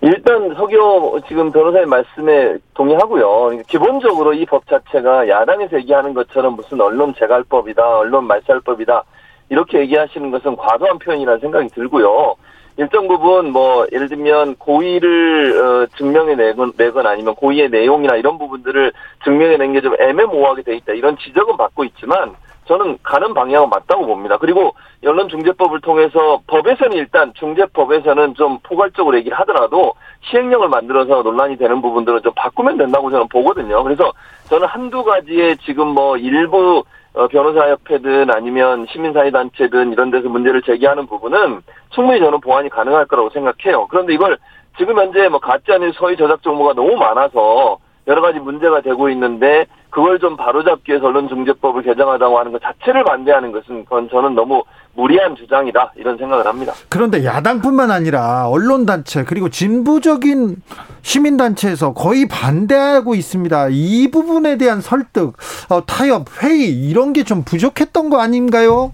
[0.00, 3.62] 일단 석유 지금 변호사님 말씀에 동의하고요.
[3.66, 9.02] 기본적으로 이 법 자체가 야당에서 얘기하는 것처럼 무슨 언론 재갈법이다, 언론 말살법이다
[9.50, 12.36] 이렇게 얘기하시는 것은 과도한 표현이라는 생각이 들고요.
[12.76, 18.92] 일정 부분 뭐 예를 들면 고의를 어, 증명해 내건, 내건 아니면 고의의 내용이나 이런 부분들을
[19.24, 22.36] 증명해 낸 게 좀 애매모호하게 돼 있다 이런 지적은 받고 있지만
[22.68, 24.36] 저는 가는 방향은 맞다고 봅니다.
[24.36, 29.94] 그리고 언론중재법을 통해서 법에서는 일단 중재법에서는 좀 포괄적으로 얘기를 하더라도
[30.30, 33.82] 시행령을 만들어서 논란이 되는 부분들은 좀 바꾸면 된다고 저는 보거든요.
[33.82, 34.12] 그래서
[34.48, 41.62] 저는 한두 가지의 지금 뭐 일부 어, 변호사협회든 아니면 시민사회단체든 이런 데서 문제를 제기하는 부분은
[41.90, 43.86] 충분히 저는 보완이 가능할 거라고 생각해요.
[43.88, 44.36] 그런데 이걸
[44.76, 49.66] 지금 현재 뭐 가짜 뉴스 서의 저작 정보가 너무 많아서 여러 가지 문제가 되고 있는데
[49.90, 54.62] 그걸 좀 바로잡기 위해서 언론중재법을 개정하다고 하는 것 자체를 반대하는 것은 그건 저는 너무
[54.94, 56.72] 무리한 주장이다 이런 생각을 합니다.
[56.88, 60.56] 그런데 야당뿐만 아니라 언론단체 그리고 진보적인
[61.02, 63.68] 시민단체에서 거의 반대하고 있습니다.
[63.70, 65.34] 이 부분에 대한 설득,
[65.70, 68.92] 어, 타협, 회의 이런 게 좀 부족했던 거 아닌가요?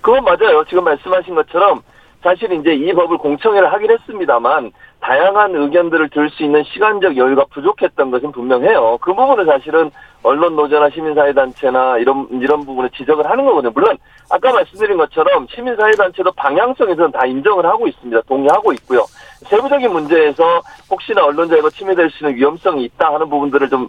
[0.00, 0.64] 그건 맞아요.
[0.68, 1.80] 지금 말씀하신 것처럼
[2.22, 4.72] 사실 이제 이 법을 공청회를 하긴 했습니다만
[5.06, 8.98] 다양한 의견들을 들 수 있는 시간적 여유가 부족했던 것은 분명해요.
[9.00, 9.88] 그 부분은 사실은
[10.24, 13.70] 언론 노조나 시민사회단체나 이런 이런 부분에 지적을 하는 거거든요.
[13.72, 13.96] 물론
[14.28, 18.22] 아까 말씀드린 것처럼 시민사회단체도 방향성에서는 다 인정을 하고 있습니다.
[18.22, 19.04] 동의하고 있고요.
[19.44, 23.88] 세부적인 문제에서 혹시나 언론 자유가 침해될 수 있는 위험성이 있다 하는 부분들을 좀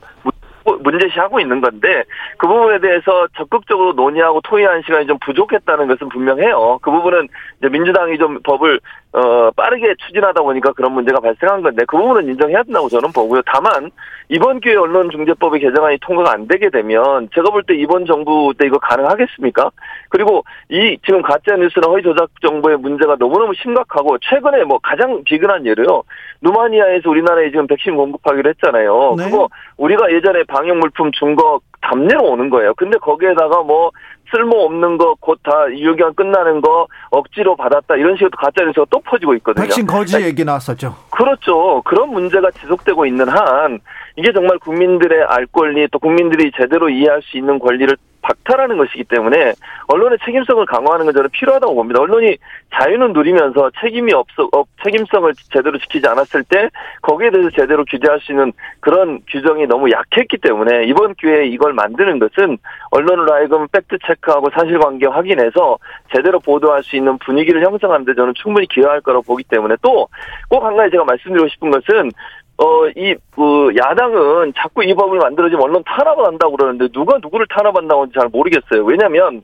[0.75, 2.03] 문제시하고 있는 건데
[2.37, 6.79] 그 부분에 대해서 적극적으로 논의하고 토의하는 시간이 좀 부족했다는 것은 분명해요.
[6.81, 7.27] 그 부분은
[7.59, 8.79] 이제 민주당이 좀 법을
[9.13, 13.41] 어 빠르게 추진하다 보니까 그런 문제가 발생한 건데 그 부분은 인정해야 된다고 저는 보고요.
[13.45, 13.89] 다만
[14.29, 18.77] 이번 기회에 언론중재법의 개정안이 통과가 안 되게 되면 제가 볼 때 이번 정부 때 이거
[18.79, 19.71] 가능하겠습니까?
[20.09, 25.65] 그리고 이 지금 가짜 뉴스나 허위 조작 정보의 문제가 너무너무 심각하고 최근에 뭐 가장 비근한
[25.65, 26.03] 예로요.
[26.41, 29.15] 루마니아에서 우리나라에 지금 백신 공급하기로 했잖아요.
[29.17, 29.29] 네.
[29.29, 32.73] 그거 우리가 예전에 방역 물품 준거 담내로 오는 거예요.
[32.75, 33.91] 근데 거기에다가 뭐
[34.31, 39.33] 쓸모없는 거, 곧 다 유효기간 끝나는 거, 억지로 받았다, 이런 식으로 가짜 뉴스가 또 퍼지고
[39.35, 39.63] 있거든요.
[39.63, 40.95] 백신 거지 그러니까 얘기 나왔었죠.
[41.11, 41.81] 그렇죠.
[41.83, 43.79] 그런 문제가 지속되고 있는 한,
[44.15, 49.53] 이게 정말 국민들의 알 권리, 또 국민들이 제대로 이해할 수 있는 권리를 박탈하는 것이기 때문에
[49.87, 52.01] 언론의 책임성을 강화하는 건 저는 필요하다고 봅니다.
[52.01, 52.35] 언론이
[52.73, 56.69] 자유는 누리면서 책임이 없어 어, 책임성을 제대로 지키지 않았을 때
[57.03, 58.51] 거기에 대해서 제대로 규제할 수 있는
[58.81, 62.57] 그런 규정이 너무 약했기 때문에 이번 기회에 이걸 만드는 것은
[62.91, 65.77] 언론을 하여금 팩트 체크 하고 사실관계 확인해서
[66.13, 70.07] 제대로 보도할 수 있는 분위기를 형성하는데 저는 충분히 기여할 거라고 보기 때문에 또
[70.49, 72.11] 꼭 한 가지 제가 말씀드리고 싶은 것은
[72.59, 78.01] 어, 이, 그, 야당은 자꾸 이 법을 만들어지면 언론 탄압을 한다고 그러는데 누가 누구를 탄압한다고
[78.01, 78.83] 하는지 잘 모르겠어요.
[78.83, 79.43] 왜냐면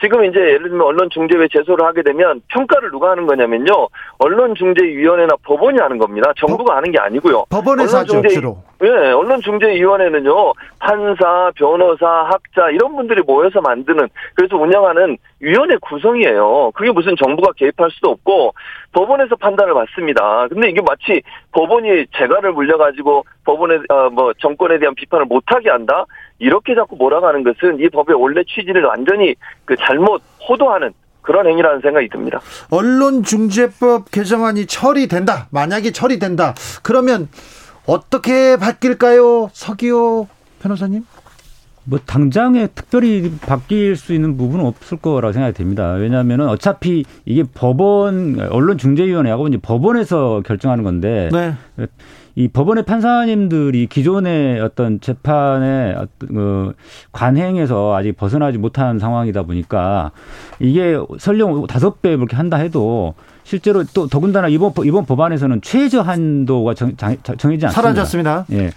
[0.00, 3.88] 지금 이제 예를 들면 언론 중재회 제소를 하게 되면 평가를 누가 하는 거냐면요.
[4.18, 6.32] 언론 중재위원회나 법원이 하는 겁니다.
[6.38, 7.44] 정부가 법, 하는 게 아니고요.
[7.50, 8.56] 법원에서 하죠, 주로.
[8.84, 16.72] 예, 언론중재위원회는요, 판사, 변호사, 학자, 이런 분들이 모여서 만드는, 그래서 운영하는 위원회 구성이에요.
[16.74, 18.52] 그게 무슨 정부가 개입할 수도 없고,
[18.92, 20.46] 법원에서 판단을 받습니다.
[20.48, 21.22] 근데 이게 마치
[21.52, 26.04] 법원이 재갈을 물려가지고 법원에, 어, 뭐, 정권에 대한 비판을 못하게 한다?
[26.38, 30.92] 이렇게 자꾸 몰아가는 것은 이 법의 원래 취지를 완전히 그 잘못 호도하는
[31.24, 32.40] 그런 행위라는 생각이 듭니다.
[32.70, 35.48] 언론중재법 개정안이 처리된다.
[35.50, 36.54] 만약에 처리된다.
[36.82, 37.28] 그러면
[37.86, 39.50] 어떻게 바뀔까요?
[39.52, 40.28] 서기호
[40.60, 41.04] 변호사님?
[41.86, 45.92] 뭐 당장에 특별히 바뀔 수 있는 부분은 없을 거라고 생각이 됩니다.
[45.92, 51.54] 왜냐하면 어차피 이게 법원 언론 중재위원회하고 이제 법원에서 결정하는 건데 네.
[52.36, 56.74] 이 법원의 판사님들이 기존의 어떤 재판의 어떤 그
[57.12, 60.10] 관행에서 아직 벗어나지 못한 상황이다 보니까
[60.58, 63.14] 이게 설령 다섯 배 그렇게 한다 해도
[63.44, 67.70] 실제로 또 더군다나 이번 이번 법안에서는 최저 한도가 정, 정, 해지지 않습니다.
[67.70, 68.46] 사라졌습니다.
[68.52, 68.70] 예.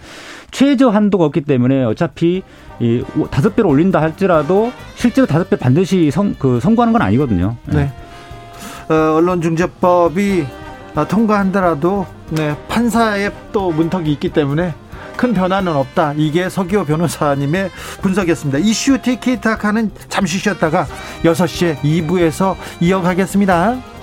[0.50, 2.42] 최저 한도가 없기 때문에 어차피
[2.78, 7.56] 이 다섯 배로 올린다 할지라도 실제로 다섯 배 반드시 성, 그 선고하는 건 아니거든요.
[7.72, 7.76] 예.
[7.76, 7.92] 네.
[8.90, 10.46] 어, 언론중재법이
[11.08, 14.74] 통과한다라도 네, 판사의 또 문턱이 있기 때문에
[15.16, 16.14] 큰 변화는 없다.
[16.16, 17.70] 이게 서기호 변호사님의
[18.02, 18.58] 분석이었습니다.
[18.58, 20.86] 이슈 티키타카는 잠시 쉬었다가
[21.24, 23.97] 6시에 2부에서 이어가겠습니다.